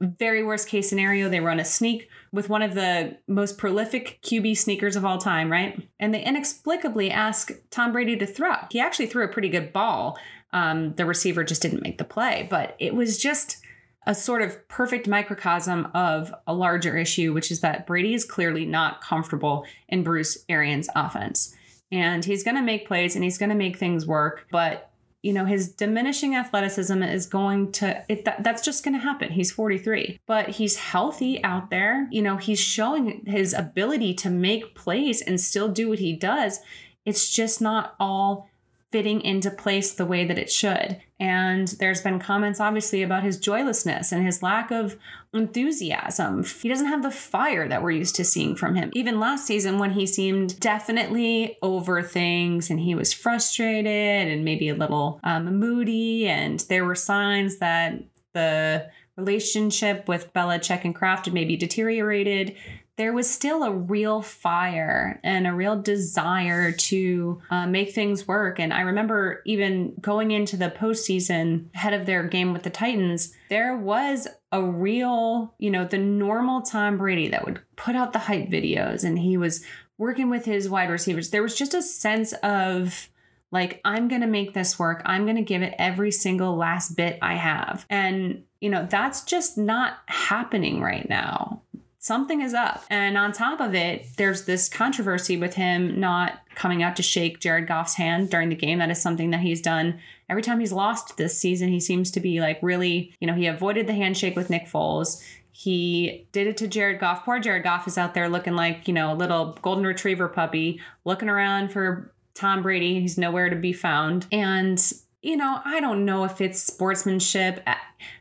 Very 0.00 0.44
worst 0.44 0.68
case 0.68 0.88
scenario, 0.88 1.28
they 1.28 1.40
run 1.40 1.58
a 1.58 1.64
sneak 1.64 2.08
with 2.32 2.48
one 2.48 2.62
of 2.62 2.74
the 2.74 3.16
most 3.26 3.58
prolific 3.58 4.20
QB 4.22 4.56
sneakers 4.56 4.94
of 4.94 5.04
all 5.04 5.18
time, 5.18 5.50
right? 5.50 5.88
And 5.98 6.14
they 6.14 6.22
inexplicably 6.22 7.10
ask 7.10 7.50
Tom 7.70 7.92
Brady 7.92 8.16
to 8.16 8.26
throw. 8.26 8.54
He 8.70 8.78
actually 8.78 9.06
threw 9.06 9.24
a 9.24 9.28
pretty 9.28 9.48
good 9.48 9.72
ball 9.72 10.18
Um, 10.52 10.94
the 10.94 11.04
receiver 11.04 11.44
just 11.44 11.60
didn't 11.60 11.82
make 11.82 11.98
the 11.98 12.04
play, 12.04 12.46
but 12.48 12.74
it 12.78 12.94
was 12.94 13.18
just 13.18 13.58
a 14.06 14.14
sort 14.14 14.40
of 14.40 14.66
perfect 14.68 15.06
microcosm 15.06 15.88
of 15.92 16.32
a 16.46 16.54
larger 16.54 16.96
issue, 16.96 17.34
which 17.34 17.50
is 17.50 17.60
that 17.60 17.86
Brady 17.86 18.14
is 18.14 18.24
clearly 18.24 18.64
not 18.64 19.02
comfortable 19.02 19.66
in 19.88 20.02
Bruce 20.02 20.38
Arians' 20.48 20.88
offense. 20.96 21.54
And 21.92 22.24
he's 22.24 22.42
going 22.42 22.56
to 22.56 22.62
make 22.62 22.86
plays 22.86 23.14
and 23.14 23.24
he's 23.24 23.36
going 23.36 23.50
to 23.50 23.54
make 23.54 23.78
things 23.78 24.06
work, 24.06 24.46
but 24.50 24.87
you 25.22 25.32
know 25.32 25.44
his 25.44 25.68
diminishing 25.68 26.34
athleticism 26.34 27.02
is 27.02 27.26
going 27.26 27.72
to 27.72 28.04
it, 28.08 28.24
that, 28.24 28.44
that's 28.44 28.64
just 28.64 28.84
going 28.84 28.94
to 28.94 29.00
happen. 29.00 29.32
He's 29.32 29.50
43 29.50 30.20
but 30.26 30.50
he's 30.50 30.76
healthy 30.76 31.42
out 31.42 31.70
there. 31.70 32.08
You 32.10 32.22
know 32.22 32.36
he's 32.36 32.60
showing 32.60 33.24
his 33.26 33.52
ability 33.52 34.14
to 34.14 34.30
make 34.30 34.74
plays 34.74 35.20
and 35.20 35.40
still 35.40 35.68
do 35.68 35.88
what 35.88 35.98
he 35.98 36.12
does. 36.12 36.60
It's 37.04 37.30
just 37.30 37.60
not 37.60 37.94
all 37.98 38.47
fitting 38.90 39.20
into 39.20 39.50
place 39.50 39.92
the 39.92 40.06
way 40.06 40.24
that 40.24 40.38
it 40.38 40.50
should. 40.50 41.00
And 41.20 41.68
there's 41.78 42.00
been 42.00 42.18
comments, 42.18 42.60
obviously, 42.60 43.02
about 43.02 43.22
his 43.22 43.38
joylessness 43.38 44.12
and 44.12 44.24
his 44.24 44.42
lack 44.42 44.70
of 44.70 44.96
enthusiasm. 45.34 46.44
He 46.44 46.68
doesn't 46.68 46.86
have 46.86 47.02
the 47.02 47.10
fire 47.10 47.68
that 47.68 47.82
we're 47.82 47.90
used 47.90 48.14
to 48.16 48.24
seeing 48.24 48.56
from 48.56 48.76
him. 48.76 48.90
Even 48.94 49.20
last 49.20 49.46
season, 49.46 49.78
when 49.78 49.90
he 49.90 50.06
seemed 50.06 50.58
definitely 50.60 51.58
over 51.60 52.02
things 52.02 52.70
and 52.70 52.80
he 52.80 52.94
was 52.94 53.12
frustrated 53.12 54.28
and 54.28 54.44
maybe 54.44 54.68
a 54.68 54.74
little 54.74 55.20
um, 55.22 55.58
moody, 55.58 56.26
and 56.26 56.60
there 56.68 56.84
were 56.84 56.94
signs 56.94 57.58
that 57.58 58.02
the 58.32 58.88
relationship 59.16 60.08
with 60.08 60.32
Belichick 60.32 60.84
and 60.84 60.94
Kraft 60.94 61.26
had 61.26 61.34
maybe 61.34 61.56
deteriorated 61.56 62.56
there 62.98 63.12
was 63.12 63.30
still 63.30 63.62
a 63.62 63.70
real 63.70 64.20
fire 64.20 65.20
and 65.22 65.46
a 65.46 65.54
real 65.54 65.80
desire 65.80 66.72
to 66.72 67.40
uh, 67.48 67.64
make 67.64 67.92
things 67.92 68.26
work. 68.26 68.58
And 68.58 68.74
I 68.74 68.80
remember 68.80 69.40
even 69.46 69.94
going 70.00 70.32
into 70.32 70.56
the 70.56 70.68
postseason 70.68 71.72
ahead 71.76 71.94
of 71.94 72.06
their 72.06 72.24
game 72.24 72.52
with 72.52 72.64
the 72.64 72.70
Titans, 72.70 73.32
there 73.50 73.76
was 73.76 74.26
a 74.50 74.60
real, 74.60 75.54
you 75.58 75.70
know, 75.70 75.84
the 75.84 75.96
normal 75.96 76.62
Tom 76.62 76.98
Brady 76.98 77.28
that 77.28 77.44
would 77.44 77.60
put 77.76 77.94
out 77.94 78.12
the 78.12 78.18
hype 78.18 78.48
videos 78.48 79.04
and 79.04 79.20
he 79.20 79.36
was 79.36 79.64
working 79.96 80.28
with 80.28 80.44
his 80.44 80.68
wide 80.68 80.90
receivers. 80.90 81.30
There 81.30 81.42
was 81.42 81.54
just 81.54 81.74
a 81.74 81.82
sense 81.82 82.32
of, 82.42 83.08
like, 83.52 83.80
I'm 83.84 84.08
going 84.08 84.22
to 84.22 84.26
make 84.26 84.54
this 84.54 84.76
work. 84.76 85.02
I'm 85.04 85.24
going 85.24 85.36
to 85.36 85.42
give 85.42 85.62
it 85.62 85.74
every 85.78 86.10
single 86.10 86.56
last 86.56 86.96
bit 86.96 87.18
I 87.22 87.34
have. 87.34 87.86
And, 87.88 88.42
you 88.60 88.70
know, 88.70 88.88
that's 88.90 89.22
just 89.22 89.56
not 89.56 89.98
happening 90.06 90.80
right 90.80 91.08
now 91.08 91.62
something 92.08 92.40
is 92.40 92.54
up. 92.54 92.82
And 92.90 93.16
on 93.16 93.30
top 93.30 93.60
of 93.60 93.74
it, 93.74 94.06
there's 94.16 94.46
this 94.46 94.68
controversy 94.68 95.36
with 95.36 95.54
him 95.54 96.00
not 96.00 96.40
coming 96.56 96.82
out 96.82 96.96
to 96.96 97.02
shake 97.02 97.38
Jared 97.38 97.68
Goff's 97.68 97.94
hand 97.94 98.30
during 98.30 98.48
the 98.48 98.56
game. 98.56 98.78
That 98.78 98.90
is 98.90 99.00
something 99.00 99.30
that 99.30 99.40
he's 99.40 99.62
done 99.62 100.00
every 100.28 100.42
time 100.42 100.58
he's 100.58 100.72
lost 100.72 101.16
this 101.16 101.38
season. 101.38 101.68
He 101.68 101.78
seems 101.78 102.10
to 102.10 102.20
be 102.20 102.40
like 102.40 102.58
really, 102.62 103.14
you 103.20 103.28
know, 103.28 103.34
he 103.34 103.46
avoided 103.46 103.86
the 103.86 103.92
handshake 103.92 104.34
with 104.34 104.50
Nick 104.50 104.66
Foles. 104.66 105.22
He 105.52 106.26
did 106.32 106.46
it 106.46 106.56
to 106.56 106.66
Jared 106.66 106.98
Goff. 106.98 107.24
Poor 107.24 107.38
Jared 107.38 107.62
Goff 107.62 107.86
is 107.86 107.98
out 107.98 108.14
there 108.14 108.28
looking 108.28 108.54
like, 108.54 108.88
you 108.88 108.94
know, 108.94 109.12
a 109.12 109.14
little 109.14 109.58
golden 109.60 109.84
retriever 109.84 110.28
puppy, 110.28 110.80
looking 111.04 111.28
around 111.28 111.70
for 111.70 112.12
Tom 112.34 112.62
Brady. 112.62 113.00
He's 113.00 113.18
nowhere 113.18 113.50
to 113.50 113.56
be 113.56 113.72
found. 113.72 114.26
And, 114.32 114.80
you 115.20 115.36
know, 115.36 115.60
I 115.64 115.80
don't 115.80 116.04
know 116.04 116.24
if 116.24 116.40
it's 116.40 116.62
sportsmanship. 116.62 117.62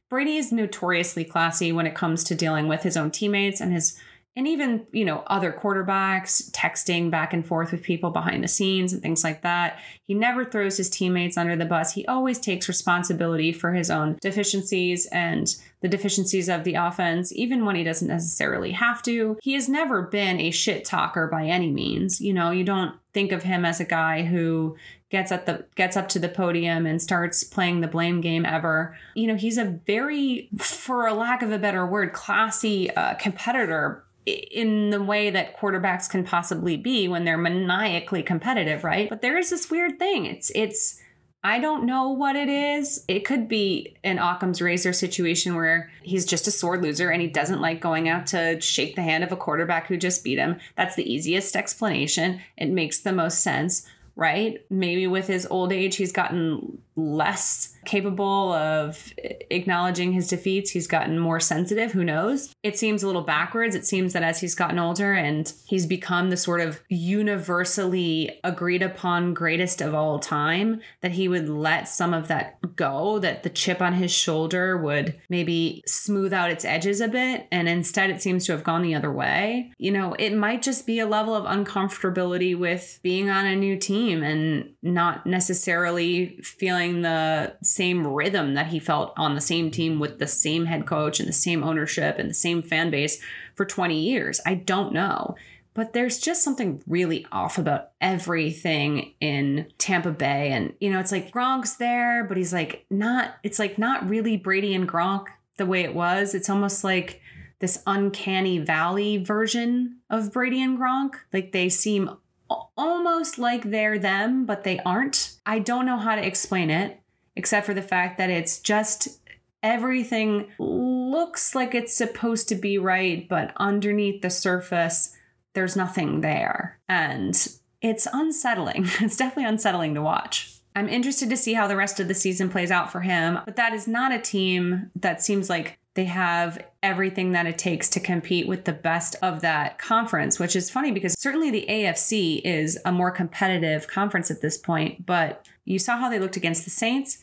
Brady 0.09 0.37
is 0.37 0.53
notoriously 0.53 1.25
classy 1.25 1.73
when 1.73 1.85
it 1.85 1.95
comes 1.95 2.23
to 2.23 2.35
dealing 2.35 2.69
with 2.69 2.83
his 2.83 2.95
own 2.95 3.11
teammates 3.11 3.59
and 3.59 3.73
his 3.73 3.97
and 4.37 4.47
even, 4.47 4.85
you 4.91 5.03
know, 5.03 5.23
other 5.25 5.51
quarterbacks 5.51 6.51
texting 6.51 7.09
back 7.09 7.33
and 7.33 7.43
forth 7.43 7.71
with 7.71 7.81
people 7.81 8.11
behind 8.11 8.43
the 8.43 8.47
scenes 8.47 8.93
and 8.93 9.01
things 9.01 9.23
like 9.23 9.41
that. 9.41 9.79
He 10.05 10.13
never 10.13 10.45
throws 10.45 10.77
his 10.77 10.91
teammates 10.91 11.37
under 11.37 11.55
the 11.55 11.65
bus. 11.65 11.93
He 11.93 12.05
always 12.05 12.37
takes 12.37 12.67
responsibility 12.67 13.51
for 13.51 13.73
his 13.73 13.89
own 13.89 14.19
deficiencies 14.21 15.07
and 15.07 15.55
the 15.81 15.87
deficiencies 15.87 16.49
of 16.49 16.63
the 16.63 16.75
offense, 16.75 17.33
even 17.33 17.65
when 17.65 17.75
he 17.75 17.83
doesn't 17.83 18.07
necessarily 18.07 18.71
have 18.73 19.01
to. 19.03 19.39
He 19.41 19.53
has 19.53 19.67
never 19.67 20.03
been 20.03 20.39
a 20.39 20.51
shit 20.51 20.85
talker 20.85 21.25
by 21.25 21.45
any 21.45 21.71
means. 21.71 22.21
You 22.21 22.33
know, 22.33 22.51
you 22.51 22.63
don't 22.63 22.95
think 23.15 23.31
of 23.31 23.41
him 23.41 23.65
as 23.65 23.79
a 23.79 23.85
guy 23.85 24.21
who 24.21 24.77
gets 25.09 25.31
at 25.31 25.45
the 25.47 25.65
gets 25.75 25.97
up 25.97 26.09
to 26.09 26.19
the 26.19 26.29
podium 26.29 26.85
and 26.85 27.01
starts 27.01 27.43
playing 27.43 27.81
the 27.81 27.87
blame 27.87 28.21
game 28.21 28.45
ever. 28.45 28.95
You 29.15 29.27
know, 29.27 29.35
he's 29.35 29.57
a 29.57 29.65
very, 29.65 30.49
for 30.59 31.07
a 31.07 31.13
lack 31.13 31.41
of 31.41 31.51
a 31.51 31.57
better 31.57 31.87
word, 31.87 32.13
classy 32.13 32.91
uh, 32.91 33.15
competitor 33.15 34.03
in 34.27 34.89
the 34.89 35.01
way 35.01 35.29
that 35.29 35.57
quarterbacks 35.57 36.09
can 36.09 36.23
possibly 36.23 36.75
be 36.77 37.07
when 37.07 37.23
they're 37.23 37.37
maniacally 37.37 38.23
competitive, 38.23 38.83
right? 38.83 39.09
But 39.09 39.21
there 39.21 39.37
is 39.37 39.49
this 39.49 39.71
weird 39.71 39.97
thing. 39.97 40.25
It's 40.25 40.51
it's 40.53 41.01
I 41.43 41.59
don't 41.59 41.85
know 41.85 42.09
what 42.09 42.35
it 42.35 42.49
is. 42.49 43.05
It 43.07 43.23
could 43.23 43.47
be 43.47 43.95
an 44.03 44.19
Occam's 44.19 44.61
razor 44.61 44.91
situation 44.91 45.55
where 45.55 45.89
he's 46.01 46.25
just 46.25 46.47
a 46.47 46.51
sore 46.51 46.77
loser 46.77 47.09
and 47.09 47.21
he 47.21 47.27
doesn't 47.27 47.61
like 47.61 47.79
going 47.79 48.09
out 48.09 48.27
to 48.27 48.59
shake 48.59 48.95
the 48.95 49.03
hand 49.03 49.23
of 49.23 49.31
a 49.31 49.37
quarterback 49.37 49.87
who 49.87 49.97
just 49.97 50.23
beat 50.23 50.39
him. 50.39 50.57
That's 50.75 50.95
the 50.95 51.09
easiest 51.09 51.55
explanation. 51.55 52.41
It 52.57 52.69
makes 52.69 52.99
the 52.99 53.13
most 53.13 53.41
sense 53.41 53.87
right? 54.17 54.65
Maybe 54.69 55.07
with 55.07 55.27
his 55.27 55.47
old 55.49 55.71
age, 55.71 55.95
he's 55.95 56.11
gotten 56.11 56.79
less 56.97 57.75
capable 57.85 58.51
of 58.51 59.13
acknowledging 59.49 60.11
his 60.11 60.27
defeats. 60.27 60.71
He's 60.71 60.87
gotten 60.87 61.17
more 61.19 61.39
sensitive. 61.39 61.93
Who 61.93 62.03
knows? 62.03 62.53
It 62.63 62.77
seems 62.77 63.01
a 63.01 63.07
little 63.07 63.21
backwards. 63.21 63.75
It 63.75 63.85
seems 63.85 64.11
that 64.11 64.23
as 64.23 64.41
he's 64.41 64.55
gotten 64.55 64.77
older 64.77 65.13
and 65.13 65.51
he's 65.65 65.85
become 65.85 66.29
the 66.29 66.35
sort 66.35 66.59
of 66.59 66.81
universally 66.89 68.39
agreed 68.43 68.81
upon 68.81 69.33
greatest 69.33 69.79
of 69.79 69.93
all 69.93 70.19
time, 70.19 70.81
that 71.01 71.11
he 71.11 71.29
would 71.29 71.47
let 71.47 71.87
some 71.87 72.13
of 72.13 72.27
that 72.27 72.57
go, 72.75 73.19
that 73.19 73.43
the 73.43 73.49
chip 73.49 73.81
on 73.81 73.93
his 73.93 74.11
shoulder 74.11 74.75
would 74.75 75.15
maybe 75.29 75.81
smooth 75.85 76.33
out 76.33 76.51
its 76.51 76.65
edges 76.65 76.99
a 76.99 77.07
bit. 77.07 77.47
And 77.51 77.69
instead, 77.69 78.09
it 78.09 78.21
seems 78.21 78.45
to 78.47 78.51
have 78.51 78.63
gone 78.63 78.81
the 78.81 78.95
other 78.95 79.11
way. 79.11 79.71
You 79.77 79.91
know, 79.91 80.13
it 80.19 80.33
might 80.33 80.61
just 80.61 80.85
be 80.85 80.99
a 80.99 81.07
level 81.07 81.35
of 81.35 81.45
uncomfortability 81.45 82.57
with 82.57 82.99
being 83.01 83.29
on 83.29 83.45
a 83.45 83.55
new 83.55 83.77
team 83.77 84.23
and 84.23 84.73
not 84.81 85.25
necessarily 85.25 86.39
feeling 86.41 86.86
the 87.01 87.55
same 87.61 88.07
rhythm 88.07 88.53
that 88.55 88.67
he 88.67 88.79
felt 88.79 89.13
on 89.17 89.35
the 89.35 89.41
same 89.41 89.71
team 89.71 89.99
with 89.99 90.19
the 90.19 90.27
same 90.27 90.65
head 90.65 90.85
coach 90.85 91.19
and 91.19 91.27
the 91.27 91.33
same 91.33 91.63
ownership 91.63 92.17
and 92.17 92.29
the 92.29 92.35
same 92.35 92.61
fan 92.61 92.89
base 92.89 93.21
for 93.55 93.65
20 93.65 93.99
years. 93.99 94.39
I 94.45 94.55
don't 94.55 94.93
know. 94.93 95.35
But 95.73 95.93
there's 95.93 96.19
just 96.19 96.43
something 96.43 96.81
really 96.87 97.27
off 97.31 97.59
about 97.59 97.91
everything 98.01 99.13
in 99.21 99.67
Tampa 99.77 100.11
Bay. 100.11 100.49
And, 100.51 100.73
you 100.79 100.91
know, 100.91 100.99
it's 100.99 101.11
like 101.11 101.31
Gronk's 101.31 101.75
there, 101.75 102.23
but 102.23 102.35
he's 102.35 102.51
like 102.51 102.85
not, 102.89 103.35
it's 103.43 103.59
like 103.59 103.77
not 103.77 104.09
really 104.09 104.37
Brady 104.37 104.73
and 104.73 104.89
Gronk 104.89 105.27
the 105.57 105.67
way 105.67 105.81
it 105.83 105.93
was. 105.93 106.33
It's 106.33 106.49
almost 106.49 106.83
like 106.83 107.21
this 107.59 107.83
uncanny 107.85 108.57
valley 108.57 109.17
version 109.17 109.97
of 110.09 110.33
Brady 110.33 110.63
and 110.63 110.79
Gronk. 110.79 111.13
Like 111.31 111.51
they 111.51 111.69
seem 111.69 112.09
almost 112.49 113.37
like 113.37 113.69
they're 113.69 113.99
them, 113.99 114.45
but 114.45 114.63
they 114.63 114.79
aren't. 114.79 115.36
I 115.47 115.59
don't 115.59 115.85
know 115.85 115.97
how 115.97 116.15
to 116.15 116.25
explain 116.25 116.69
it, 116.69 116.99
except 117.37 117.65
for 117.65 117.73
the 117.73 117.81
fact 117.81 118.17
that 118.17 118.29
it's 118.29 118.59
just 118.59 119.19
everything 119.63 120.49
looks 120.59 121.55
like 121.55 121.73
it's 121.73 121.95
supposed 121.95 122.49
to 122.49 122.55
be 122.55 122.77
right, 122.77 123.27
but 123.27 123.53
underneath 123.55 124.21
the 124.21 124.29
surface, 124.29 125.15
there's 125.53 125.77
nothing 125.77 126.19
there. 126.19 126.79
And 126.89 127.33
it's 127.81 128.07
unsettling. 128.11 128.87
It's 129.01 129.15
definitely 129.15 129.49
unsettling 129.49 129.93
to 129.95 130.01
watch. 130.01 130.53
I'm 130.75 130.89
interested 130.89 131.29
to 131.29 131.37
see 131.37 131.53
how 131.53 131.67
the 131.67 131.77
rest 131.77 131.99
of 131.99 132.07
the 132.07 132.13
season 132.13 132.49
plays 132.49 132.69
out 132.69 132.91
for 132.91 132.99
him, 132.99 133.39
but 133.45 133.55
that 133.55 133.73
is 133.73 133.87
not 133.87 134.11
a 134.11 134.19
team 134.19 134.91
that 134.95 135.23
seems 135.23 135.49
like 135.49 135.79
they 135.97 136.05
have 136.05 136.63
everything 136.83 137.31
that 137.31 137.47
it 137.47 137.57
takes 137.57 137.89
to 137.89 137.99
compete 137.99 138.47
with 138.47 138.65
the 138.65 138.71
best 138.71 139.15
of 139.23 139.41
that 139.41 139.79
conference, 139.79 140.37
which 140.37 140.55
is 140.55 140.69
funny 140.69 140.91
because 140.91 141.19
certainly 141.19 141.49
the 141.49 141.65
AFC 141.67 142.39
is 142.45 142.77
a 142.85 142.91
more 142.91 143.09
competitive 143.09 143.87
conference 143.87 144.29
at 144.29 144.39
this 144.39 144.59
point. 144.59 145.03
But 145.07 145.47
you 145.65 145.79
saw 145.79 145.97
how 145.97 146.07
they 146.07 146.19
looked 146.19 146.37
against 146.37 146.65
the 146.65 146.69
Saints 146.69 147.17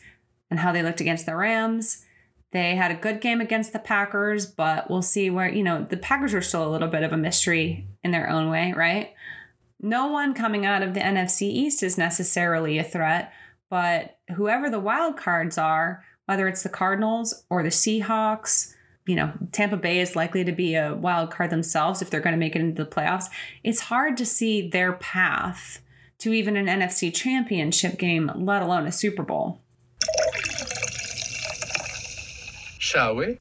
and 0.51 0.59
how 0.59 0.73
they 0.73 0.83
looked 0.83 0.99
against 0.99 1.25
the 1.25 1.37
Rams. 1.37 2.03
They 2.51 2.75
had 2.75 2.91
a 2.91 2.95
good 2.95 3.21
game 3.21 3.39
against 3.39 3.71
the 3.71 3.79
Packers, 3.79 4.45
but 4.45 4.89
we'll 4.89 5.01
see 5.01 5.29
where, 5.29 5.49
you 5.49 5.63
know, 5.63 5.87
the 5.89 5.95
Packers 5.95 6.33
are 6.33 6.41
still 6.41 6.67
a 6.67 6.69
little 6.69 6.89
bit 6.89 7.03
of 7.03 7.13
a 7.13 7.17
mystery 7.17 7.87
in 8.03 8.11
their 8.11 8.29
own 8.29 8.49
way, 8.49 8.73
right? 8.75 9.13
No 9.79 10.07
one 10.07 10.33
coming 10.33 10.65
out 10.65 10.83
of 10.83 10.93
the 10.93 10.99
NFC 10.99 11.43
East 11.43 11.81
is 11.81 11.97
necessarily 11.97 12.77
a 12.77 12.83
threat, 12.83 13.31
but 13.69 14.17
whoever 14.35 14.69
the 14.69 14.79
wild 14.79 15.15
cards 15.15 15.57
are, 15.57 16.03
whether 16.25 16.47
it's 16.47 16.63
the 16.63 16.69
Cardinals 16.69 17.45
or 17.49 17.63
the 17.63 17.69
Seahawks. 17.69 18.73
You 19.05 19.15
know, 19.15 19.33
Tampa 19.51 19.77
Bay 19.77 19.99
is 19.99 20.15
likely 20.15 20.43
to 20.43 20.51
be 20.51 20.75
a 20.75 20.95
wild 20.95 21.31
card 21.31 21.51
themselves 21.51 22.01
if 22.01 22.09
they're 22.09 22.21
going 22.21 22.33
to 22.33 22.39
make 22.39 22.55
it 22.55 22.61
into 22.61 22.83
the 22.83 22.89
playoffs. 22.89 23.25
It's 23.63 23.81
hard 23.81 24.17
to 24.17 24.25
see 24.25 24.67
their 24.67 24.93
path 24.93 25.81
to 26.19 26.33
even 26.33 26.57
an 26.57 26.67
NFC 26.67 27.13
championship 27.13 27.99
game, 27.99 28.31
let 28.35 28.61
alone 28.61 28.87
a 28.87 28.91
Super 28.91 29.23
Bowl. 29.23 29.61
Shall 32.79 33.15
we? 33.15 33.39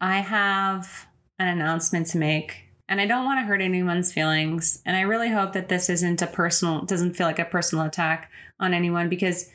I 0.00 0.18
have 0.18 1.06
an 1.38 1.48
announcement 1.48 2.08
to 2.08 2.18
make 2.18 2.66
and 2.88 3.00
I 3.00 3.06
don't 3.06 3.24
want 3.24 3.40
to 3.40 3.44
hurt 3.44 3.60
anyone's 3.60 4.12
feelings. 4.12 4.80
And 4.86 4.96
I 4.96 5.00
really 5.00 5.30
hope 5.30 5.52
that 5.54 5.68
this 5.68 5.90
isn't 5.90 6.22
a 6.22 6.26
personal, 6.26 6.82
doesn't 6.82 7.14
feel 7.14 7.26
like 7.26 7.38
a 7.38 7.44
personal 7.44 7.84
attack 7.84 8.30
on 8.60 8.72
anyone 8.72 9.08
because 9.08 9.50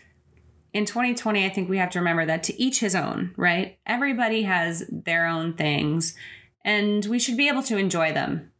in 0.73 0.85
2020, 0.85 1.45
I 1.45 1.49
think 1.49 1.69
we 1.69 1.77
have 1.77 1.89
to 1.91 1.99
remember 1.99 2.25
that 2.25 2.43
to 2.43 2.61
each 2.61 2.79
his 2.79 2.95
own, 2.95 3.33
right? 3.35 3.77
Everybody 3.85 4.43
has 4.43 4.85
their 4.89 5.27
own 5.27 5.53
things, 5.53 6.15
and 6.63 7.05
we 7.05 7.19
should 7.19 7.37
be 7.37 7.49
able 7.49 7.63
to 7.63 7.77
enjoy 7.77 8.13
them. 8.13 8.51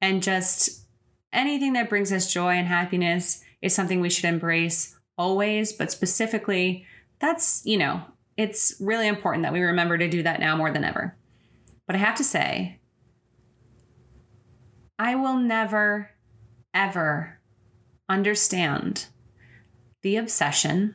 And 0.00 0.22
just 0.22 0.84
anything 1.32 1.72
that 1.72 1.88
brings 1.88 2.12
us 2.12 2.32
joy 2.32 2.54
and 2.54 2.68
happiness 2.68 3.42
is 3.62 3.74
something 3.74 4.00
we 4.00 4.10
should 4.10 4.26
embrace 4.26 4.96
always, 5.16 5.72
but 5.72 5.90
specifically, 5.90 6.84
that's, 7.18 7.62
you 7.64 7.78
know, 7.78 8.02
it's 8.36 8.74
really 8.80 9.08
important 9.08 9.44
that 9.44 9.52
we 9.52 9.60
remember 9.62 9.96
to 9.96 10.08
do 10.08 10.22
that 10.22 10.40
now 10.40 10.56
more 10.56 10.70
than 10.70 10.84
ever. 10.84 11.16
But 11.86 11.96
I 11.96 12.00
have 12.00 12.16
to 12.16 12.24
say, 12.24 12.80
I 14.98 15.14
will 15.14 15.36
never, 15.36 16.10
ever 16.74 17.40
understand 18.08 19.06
the 20.02 20.16
obsession 20.16 20.94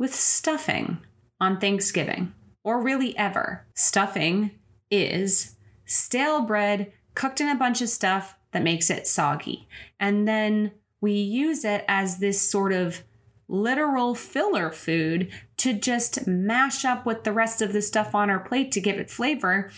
with 0.00 0.14
stuffing 0.14 0.96
on 1.38 1.60
Thanksgiving, 1.60 2.32
or 2.64 2.82
really 2.82 3.16
ever. 3.18 3.66
Stuffing 3.74 4.50
is 4.90 5.56
stale 5.84 6.40
bread 6.40 6.90
cooked 7.14 7.38
in 7.38 7.48
a 7.48 7.54
bunch 7.54 7.82
of 7.82 7.90
stuff 7.90 8.34
that 8.52 8.62
makes 8.62 8.88
it 8.88 9.06
soggy. 9.06 9.68
And 10.00 10.26
then 10.26 10.72
we 11.02 11.12
use 11.12 11.66
it 11.66 11.84
as 11.86 12.16
this 12.16 12.40
sort 12.40 12.72
of 12.72 13.02
literal 13.46 14.14
filler 14.14 14.70
food 14.70 15.30
to 15.58 15.74
just 15.74 16.26
mash 16.26 16.82
up 16.86 17.04
with 17.04 17.24
the 17.24 17.32
rest 17.32 17.60
of 17.60 17.74
the 17.74 17.82
stuff 17.82 18.14
on 18.14 18.30
our 18.30 18.40
plate 18.40 18.72
to 18.72 18.80
give 18.80 18.96
it 18.96 19.10
flavor. 19.10 19.70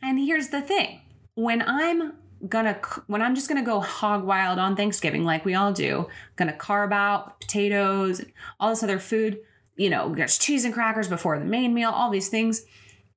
And 0.00 0.18
here's 0.18 0.48
the 0.48 0.62
thing 0.62 1.02
when 1.34 1.60
I'm 1.60 2.14
gonna 2.48 2.80
when 3.06 3.22
I'm 3.22 3.34
just 3.34 3.48
gonna 3.48 3.62
go 3.62 3.80
hog 3.80 4.24
wild 4.24 4.58
on 4.58 4.76
Thanksgiving, 4.76 5.24
like 5.24 5.44
we 5.44 5.54
all 5.54 5.72
do, 5.72 6.08
gonna 6.36 6.52
carve 6.52 6.92
out 6.92 7.40
potatoes, 7.40 8.20
and 8.20 8.32
all 8.58 8.70
this 8.70 8.82
other 8.82 8.98
food. 8.98 9.38
You 9.76 9.90
know, 9.90 10.14
there's 10.14 10.38
cheese 10.38 10.64
and 10.64 10.74
crackers 10.74 11.08
before 11.08 11.38
the 11.38 11.44
main 11.44 11.72
meal, 11.74 11.90
all 11.90 12.10
these 12.10 12.28
things. 12.28 12.64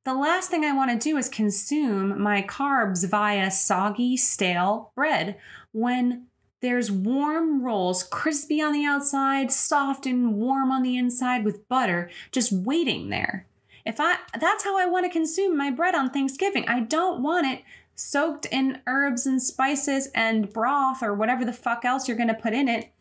The 0.06 0.14
last 0.14 0.50
thing 0.50 0.64
I 0.64 0.72
want 0.72 0.92
to 0.92 1.10
do 1.10 1.18
is 1.18 1.28
consume 1.28 2.22
my 2.22 2.44
carbs 2.44 3.10
via 3.10 3.50
soggy, 3.50 4.16
stale 4.18 4.92
bread 4.96 5.38
when 5.72 6.28
there's 6.62 6.92
warm 6.92 7.64
rolls, 7.64 8.04
crispy 8.04 8.62
on 8.62 8.74
the 8.74 8.86
outside, 8.86 9.52
soft 9.52 10.06
and 10.06 10.36
warm 10.36 10.72
on 10.72 10.84
the 10.84 10.98
inside 10.98 11.44
with 11.44 11.68
butter, 11.68 12.10
just 12.32 12.52
waiting 12.52 13.10
there. 13.10 13.48
If 13.86 14.00
I 14.00 14.18
that's 14.40 14.64
how 14.64 14.78
I 14.78 14.86
want 14.86 15.06
to 15.06 15.12
consume 15.12 15.58
my 15.58 15.70
bread 15.70 15.96
on 15.96 16.10
Thanksgiving. 16.10 16.68
I 16.68 16.80
don't 16.80 17.22
want 17.22 17.48
it 17.48 17.62
soaked 17.96 18.46
in 18.48 18.82
herbs 18.86 19.26
and 19.26 19.42
spices 19.42 20.10
and 20.14 20.52
broth 20.52 21.02
or 21.02 21.14
whatever 21.14 21.46
the 21.46 21.54
fuck 21.54 21.86
else 21.86 22.08
you're 22.08 22.18
going 22.18 22.30
to 22.30 22.36
put 22.36 22.54
in 22.54 22.68
it. 22.68 22.92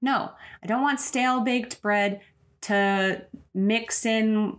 No, 0.00 0.32
I 0.62 0.66
don't 0.66 0.82
want 0.82 1.00
stale 1.00 1.40
baked 1.40 1.82
bread 1.82 2.20
to 2.62 3.22
mix 3.54 4.04
in 4.04 4.58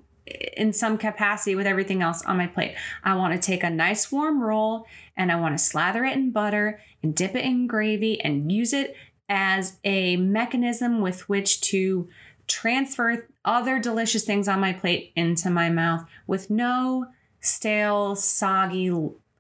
in 0.55 0.73
some 0.73 0.97
capacity 0.97 1.55
with 1.55 1.65
everything 1.65 2.03
else 2.03 2.23
on 2.23 2.38
my 2.38 2.45
plate. 2.45 2.75
I 3.03 3.15
want 3.15 3.34
to 3.34 3.39
take 3.39 3.63
a 3.63 3.69
nice 3.69 4.12
warm 4.12 4.43
roll 4.43 4.86
and 5.17 5.32
I 5.32 5.36
want 5.38 5.58
to 5.58 5.63
slather 5.63 6.05
it 6.05 6.15
in 6.15 6.32
butter 6.32 6.82
and 7.01 7.15
dip 7.15 7.36
it 7.36 7.43
in 7.43 7.65
gravy 7.65 8.21
and 8.21 8.51
use 8.51 8.71
it 8.71 8.95
as 9.27 9.77
a 9.84 10.17
mechanism 10.17 11.01
with 11.01 11.27
which 11.29 11.62
to 11.62 12.10
transfer 12.47 13.27
other 13.45 13.79
delicious 13.79 14.23
things 14.23 14.47
on 14.47 14.60
my 14.60 14.73
plate 14.73 15.12
into 15.15 15.49
my 15.49 15.69
mouth 15.69 16.05
with 16.27 16.49
no 16.49 17.08
stale, 17.39 18.15
soggy 18.15 18.91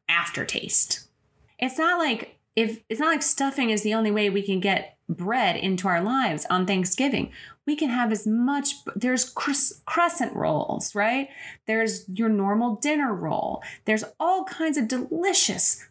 aftertaste. 0.09 1.07
It's 1.57 1.77
not 1.77 1.99
like 1.99 2.39
if 2.55 2.81
it's 2.89 2.99
not 2.99 3.07
like 3.07 3.21
stuffing 3.21 3.69
is 3.69 3.83
the 3.83 3.93
only 3.93 4.11
way 4.11 4.29
we 4.29 4.41
can 4.41 4.59
get 4.59 4.97
bread 5.07 5.55
into 5.55 5.87
our 5.87 6.01
lives 6.01 6.45
on 6.49 6.65
Thanksgiving. 6.65 7.31
We 7.65 7.75
can 7.75 7.89
have 7.89 8.11
as 8.11 8.27
much 8.27 8.73
there's 8.95 9.29
crescent 9.29 10.35
rolls, 10.35 10.93
right? 10.95 11.29
There's 11.67 12.07
your 12.09 12.29
normal 12.29 12.75
dinner 12.75 13.13
roll. 13.13 13.61
There's 13.85 14.03
all 14.19 14.43
kinds 14.43 14.77
of 14.77 14.87
delicious 14.87 15.87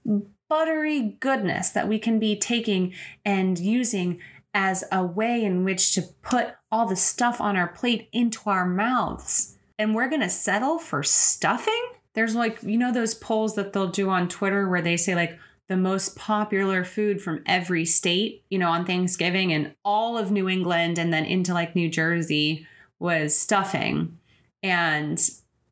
buttery 0.48 1.16
goodness 1.20 1.70
that 1.70 1.88
we 1.88 1.98
can 1.98 2.18
be 2.18 2.36
taking 2.36 2.94
and 3.24 3.58
using 3.58 4.20
as 4.54 4.82
a 4.90 5.04
way 5.04 5.44
in 5.44 5.64
which 5.64 5.94
to 5.94 6.02
put 6.22 6.54
all 6.72 6.86
the 6.86 6.96
stuff 6.96 7.40
on 7.40 7.56
our 7.56 7.68
plate 7.68 8.08
into 8.12 8.50
our 8.50 8.66
mouths. 8.66 9.56
And 9.78 9.94
we're 9.94 10.08
going 10.08 10.22
to 10.22 10.28
settle 10.28 10.78
for 10.78 11.02
stuffing? 11.02 11.82
There's 12.14 12.34
like, 12.34 12.62
you 12.62 12.78
know, 12.78 12.92
those 12.92 13.14
polls 13.14 13.54
that 13.54 13.72
they'll 13.72 13.88
do 13.88 14.10
on 14.10 14.28
Twitter 14.28 14.68
where 14.68 14.82
they 14.82 14.96
say, 14.96 15.14
like, 15.14 15.38
the 15.68 15.76
most 15.76 16.16
popular 16.16 16.82
food 16.82 17.20
from 17.20 17.42
every 17.46 17.84
state, 17.84 18.42
you 18.48 18.58
know, 18.58 18.70
on 18.70 18.86
Thanksgiving 18.86 19.52
and 19.52 19.74
all 19.84 20.16
of 20.16 20.30
New 20.30 20.48
England 20.48 20.98
and 20.98 21.12
then 21.12 21.26
into 21.26 21.52
like 21.52 21.76
New 21.76 21.90
Jersey 21.90 22.66
was 22.98 23.38
stuffing. 23.38 24.18
And 24.62 25.20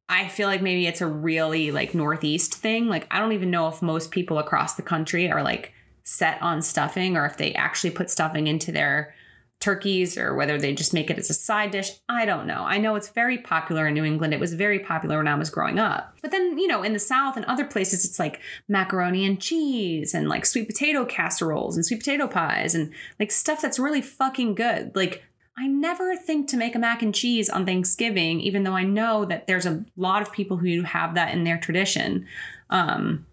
I 0.08 0.28
feel 0.28 0.48
like 0.48 0.62
maybe 0.62 0.86
it's 0.86 1.00
a 1.00 1.06
really 1.06 1.70
like 1.70 1.94
Northeast 1.94 2.54
thing. 2.54 2.88
Like, 2.88 3.06
I 3.10 3.18
don't 3.18 3.32
even 3.32 3.50
know 3.50 3.68
if 3.68 3.80
most 3.80 4.10
people 4.10 4.38
across 4.38 4.74
the 4.74 4.82
country 4.82 5.30
are 5.30 5.42
like 5.42 5.72
set 6.04 6.40
on 6.42 6.60
stuffing 6.60 7.16
or 7.16 7.24
if 7.24 7.38
they 7.38 7.54
actually 7.54 7.90
put 7.90 8.10
stuffing 8.10 8.46
into 8.46 8.70
their 8.70 9.14
turkeys 9.60 10.18
or 10.18 10.34
whether 10.34 10.58
they 10.58 10.74
just 10.74 10.92
make 10.92 11.10
it 11.10 11.18
as 11.18 11.30
a 11.30 11.34
side 11.34 11.70
dish. 11.70 11.90
I 12.08 12.24
don't 12.24 12.46
know. 12.46 12.62
I 12.64 12.78
know 12.78 12.94
it's 12.94 13.08
very 13.08 13.38
popular 13.38 13.86
in 13.86 13.94
New 13.94 14.04
England. 14.04 14.34
It 14.34 14.40
was 14.40 14.54
very 14.54 14.78
popular 14.78 15.16
when 15.18 15.28
I 15.28 15.34
was 15.34 15.50
growing 15.50 15.78
up. 15.78 16.14
But 16.22 16.30
then, 16.30 16.58
you 16.58 16.66
know, 16.66 16.82
in 16.82 16.92
the 16.92 16.98
South 16.98 17.36
and 17.36 17.44
other 17.46 17.64
places, 17.64 18.04
it's 18.04 18.18
like 18.18 18.40
macaroni 18.68 19.24
and 19.24 19.40
cheese 19.40 20.14
and 20.14 20.28
like 20.28 20.44
sweet 20.44 20.68
potato 20.68 21.04
casseroles 21.04 21.76
and 21.76 21.84
sweet 21.84 22.00
potato 22.00 22.28
pies 22.28 22.74
and 22.74 22.92
like 23.18 23.32
stuff 23.32 23.62
that's 23.62 23.78
really 23.78 24.02
fucking 24.02 24.54
good. 24.54 24.94
Like, 24.94 25.22
I 25.58 25.68
never 25.68 26.16
think 26.16 26.48
to 26.48 26.58
make 26.58 26.74
a 26.74 26.78
mac 26.78 27.00
and 27.00 27.14
cheese 27.14 27.48
on 27.48 27.64
Thanksgiving, 27.64 28.40
even 28.40 28.62
though 28.62 28.74
I 28.74 28.82
know 28.82 29.24
that 29.24 29.46
there's 29.46 29.64
a 29.64 29.84
lot 29.96 30.20
of 30.20 30.30
people 30.30 30.58
who 30.58 30.82
have 30.82 31.14
that 31.14 31.32
in 31.32 31.44
their 31.44 31.56
tradition. 31.56 32.26
Um, 32.68 33.24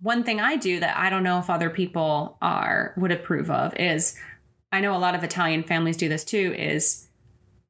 one 0.00 0.24
thing 0.24 0.40
I 0.40 0.56
do 0.56 0.80
that 0.80 0.96
I 0.96 1.10
don't 1.10 1.22
know 1.22 1.38
if 1.38 1.50
other 1.50 1.68
people 1.68 2.38
are 2.40 2.94
would 2.96 3.12
approve 3.12 3.50
of 3.50 3.74
is 3.76 4.16
I 4.76 4.80
know 4.80 4.94
a 4.94 4.98
lot 4.98 5.14
of 5.14 5.24
Italian 5.24 5.62
families 5.62 5.96
do 5.96 6.06
this 6.06 6.22
too, 6.22 6.54
is 6.54 7.08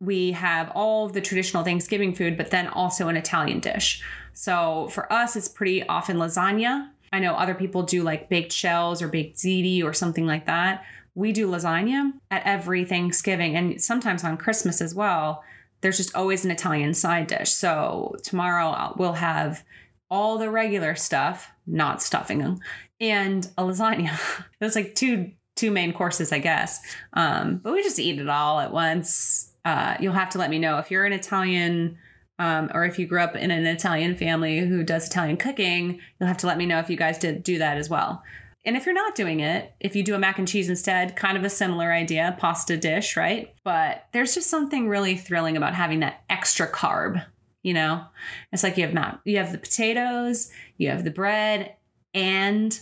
we 0.01 0.33
have 0.33 0.73
all 0.75 1.09
the 1.09 1.21
traditional 1.21 1.63
Thanksgiving 1.63 2.13
food, 2.13 2.37
but 2.37 2.51
then 2.51 2.67
also 2.67 3.07
an 3.07 3.17
Italian 3.17 3.61
dish. 3.61 4.03
So 4.33 4.89
for 4.91 5.11
us, 5.13 5.37
it's 5.37 5.47
pretty 5.47 5.87
often 5.87 6.17
lasagna. 6.17 6.89
I 7.13 7.21
know 7.21 7.35
other 7.35 7.55
people 7.55 7.85
do 7.85 8.03
like 8.03 8.29
baked 8.29 8.53
shells 8.53 9.01
or 9.01 9.07
baked 9.07 9.39
ziti 9.39 9.85
or 9.85 9.93
something 9.93 10.27
like 10.27 10.47
that. 10.47 10.85
We 11.15 11.31
do 11.31 11.49
lasagna 11.49 12.11
at 12.29 12.45
every 12.45 12.85
Thanksgiving 12.85 13.55
and 13.55 13.81
sometimes 13.81 14.25
on 14.25 14.37
Christmas 14.37 14.81
as 14.81 14.93
well. 14.93 15.45
There's 15.83 15.99
just 15.99 16.17
always 16.17 16.45
an 16.45 16.51
Italian 16.51 16.93
side 16.93 17.29
dish. 17.29 17.53
So 17.53 18.17
tomorrow 18.25 18.71
uh, 18.71 18.95
we'll 18.97 19.13
have 19.13 19.63
all 20.11 20.39
the 20.39 20.51
regular 20.51 20.97
stuff, 20.97 21.53
not 21.69 22.03
stuffing 22.03 22.39
them, 22.39 22.59
and 23.01 23.49
a 23.57 23.63
lasagna. 23.63 24.19
It's 24.61 24.75
like 24.75 24.97
two 24.97 25.31
two 25.57 25.71
main 25.71 25.93
courses, 25.93 26.33
I 26.33 26.39
guess. 26.39 26.81
Um, 27.15 27.57
but 27.57 27.73
we 27.73 27.83
just 27.83 27.99
eat 27.99 28.21
it 28.21 28.29
all 28.29 28.61
at 28.61 28.73
once. 28.73 29.53
Uh, 29.65 29.97
you'll 29.99 30.13
have 30.13 30.31
to 30.31 30.39
let 30.39 30.51
me 30.51 30.59
know 30.59 30.79
if 30.79 30.91
you're 30.91 31.05
an 31.05 31.13
Italian 31.13 31.99
um, 32.39 32.71
or 32.75 32.85
if 32.85 32.99
you 32.99 33.07
grew 33.07 33.21
up 33.21 33.35
in 33.35 33.51
an 33.51 33.67
Italian 33.67 34.15
family 34.17 34.61
who 34.61 34.85
does 34.85 35.09
Italian 35.09 35.37
cooking. 35.37 36.01
You'll 36.21 36.29
have 36.29 36.37
to 36.39 36.47
let 36.47 36.59
me 36.59 36.67
know 36.67 36.79
if 36.79 36.91
you 36.91 36.97
guys 36.97 37.19
did 37.19 37.43
do 37.43 37.59
that 37.59 37.79
as 37.79 37.89
well. 37.89 38.23
And 38.65 38.77
if 38.77 38.85
you're 38.85 38.95
not 38.95 39.15
doing 39.15 39.41
it, 39.41 39.73
if 39.79 39.95
you 39.95 40.03
do 40.03 40.15
a 40.15 40.19
mac 40.19 40.39
and 40.39 40.49
cheese 40.49 40.69
instead, 40.69 41.15
kind 41.15 41.39
of 41.39 41.45
a 41.45 41.51
similar 41.51 41.93
idea, 41.93 42.37
pasta 42.39 42.77
dish, 42.77 43.17
right? 43.17 43.55
But 43.63 44.07
there's 44.13 44.35
just 44.35 44.51
something 44.51 44.89
really 44.89 45.17
thrilling 45.17 45.57
about 45.57 45.75
having 45.75 46.01
that 46.01 46.25
extra 46.29 46.71
carb, 46.71 47.25
you 47.63 47.73
know? 47.73 48.05
It's 48.53 48.65
like 48.65 48.77
you 48.77 48.85
have 48.85 48.93
ma- 48.93 49.19
you 49.25 49.37
have 49.37 49.53
the 49.53 49.59
potatoes, 49.59 50.51
you 50.79 50.91
have 50.91 51.05
the 51.05 51.13
bread 51.13 51.77
and 52.13 52.79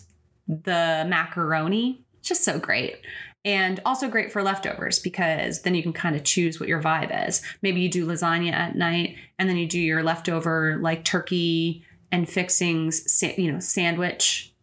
the 0.49 1.05
macaroni 1.07 2.04
just 2.25 2.45
so 2.45 2.59
great. 2.59 2.97
And 3.45 3.81
also 3.85 4.09
great 4.09 4.33
for 4.33 4.43
leftovers 4.43 4.99
because 4.99 5.63
then 5.63 5.75
you 5.75 5.83
can 5.83 5.93
kind 5.93 6.17
of 6.17 6.25
choose 6.25 6.59
what 6.59 6.69
your 6.69 6.83
vibe 6.83 7.29
is. 7.29 7.43
Maybe 7.61 7.83
you 7.83 7.91
do 7.91 8.07
lasagna 8.07 8.53
at 8.53 8.75
night 8.75 9.17
and 9.39 9.49
then 9.49 9.59
you 9.59 9.69
do 9.69 9.79
your 9.79 10.03
leftover 10.03 10.79
like 10.81 11.05
turkey 11.05 11.85
and 12.11 12.29
fixings, 12.29 13.23
you 13.37 13.53
know, 13.53 13.61
sandwich 13.61 14.55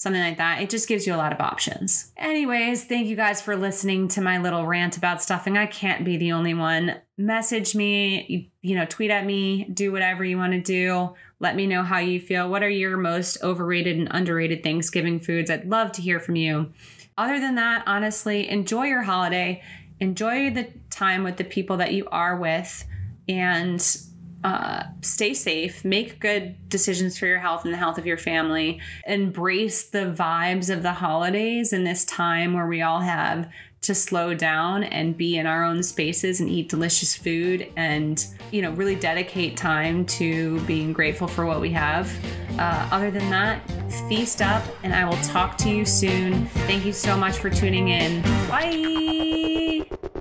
something 0.00 0.22
like 0.22 0.38
that. 0.38 0.62
It 0.62 0.70
just 0.70 0.88
gives 0.88 1.06
you 1.06 1.14
a 1.14 1.18
lot 1.18 1.34
of 1.34 1.42
options. 1.42 2.10
Anyways, 2.16 2.84
thank 2.84 3.06
you 3.06 3.16
guys 3.16 3.42
for 3.42 3.54
listening 3.54 4.08
to 4.08 4.22
my 4.22 4.38
little 4.38 4.66
rant 4.66 4.96
about 4.96 5.22
stuffing. 5.22 5.58
I 5.58 5.66
can't 5.66 6.06
be 6.06 6.16
the 6.16 6.32
only 6.32 6.54
one. 6.54 6.94
Message 7.18 7.74
me, 7.74 8.50
you 8.62 8.76
know, 8.76 8.86
tweet 8.86 9.10
at 9.10 9.26
me, 9.26 9.64
do 9.64 9.92
whatever 9.92 10.24
you 10.24 10.38
want 10.38 10.54
to 10.54 10.60
do. 10.62 11.14
Let 11.38 11.54
me 11.54 11.66
know 11.66 11.82
how 11.82 11.98
you 11.98 12.18
feel. 12.18 12.48
What 12.48 12.62
are 12.62 12.70
your 12.70 12.96
most 12.96 13.42
overrated 13.42 13.98
and 13.98 14.08
underrated 14.10 14.62
Thanksgiving 14.62 15.20
foods? 15.20 15.50
I'd 15.50 15.68
love 15.68 15.92
to 15.92 16.00
hear 16.00 16.18
from 16.18 16.36
you 16.36 16.72
other 17.20 17.38
than 17.38 17.56
that, 17.56 17.84
honestly, 17.86 18.48
enjoy 18.48 18.84
your 18.84 19.02
holiday, 19.02 19.62
enjoy 20.00 20.50
the 20.50 20.68
time 20.88 21.22
with 21.22 21.36
the 21.36 21.44
people 21.44 21.76
that 21.76 21.92
you 21.92 22.08
are 22.10 22.36
with, 22.36 22.84
and 23.28 23.98
uh, 24.42 24.84
stay 25.02 25.34
safe, 25.34 25.84
make 25.84 26.18
good 26.18 26.56
decisions 26.70 27.18
for 27.18 27.26
your 27.26 27.38
health 27.38 27.64
and 27.64 27.74
the 27.74 27.78
health 27.78 27.98
of 27.98 28.06
your 28.06 28.16
family, 28.16 28.80
embrace 29.06 29.90
the 29.90 30.14
vibes 30.16 30.74
of 30.74 30.82
the 30.82 30.94
holidays 30.94 31.74
in 31.74 31.84
this 31.84 32.06
time 32.06 32.54
where 32.54 32.66
we 32.66 32.80
all 32.80 33.00
have 33.00 33.50
to 33.82 33.94
slow 33.94 34.34
down 34.34 34.84
and 34.84 35.16
be 35.16 35.38
in 35.38 35.46
our 35.46 35.64
own 35.64 35.82
spaces 35.82 36.40
and 36.40 36.50
eat 36.50 36.68
delicious 36.68 37.16
food 37.16 37.70
and, 37.76 38.26
you 38.50 38.60
know, 38.60 38.70
really 38.72 38.94
dedicate 38.94 39.56
time 39.56 40.04
to 40.04 40.60
being 40.60 40.92
grateful 40.92 41.26
for 41.26 41.46
what 41.46 41.60
we 41.60 41.70
have. 41.70 42.12
Uh, 42.58 42.88
other 42.92 43.10
than 43.10 43.30
that, 43.30 43.62
feast 44.08 44.42
up, 44.42 44.62
and 44.82 44.94
I 44.94 45.04
will 45.08 45.20
talk 45.22 45.56
to 45.58 45.70
you 45.70 45.84
soon. 45.84 46.46
Thank 46.66 46.84
you 46.84 46.92
so 46.92 47.16
much 47.16 47.38
for 47.38 47.48
tuning 47.48 47.88
in. 47.88 48.22
Bye. 48.48 50.19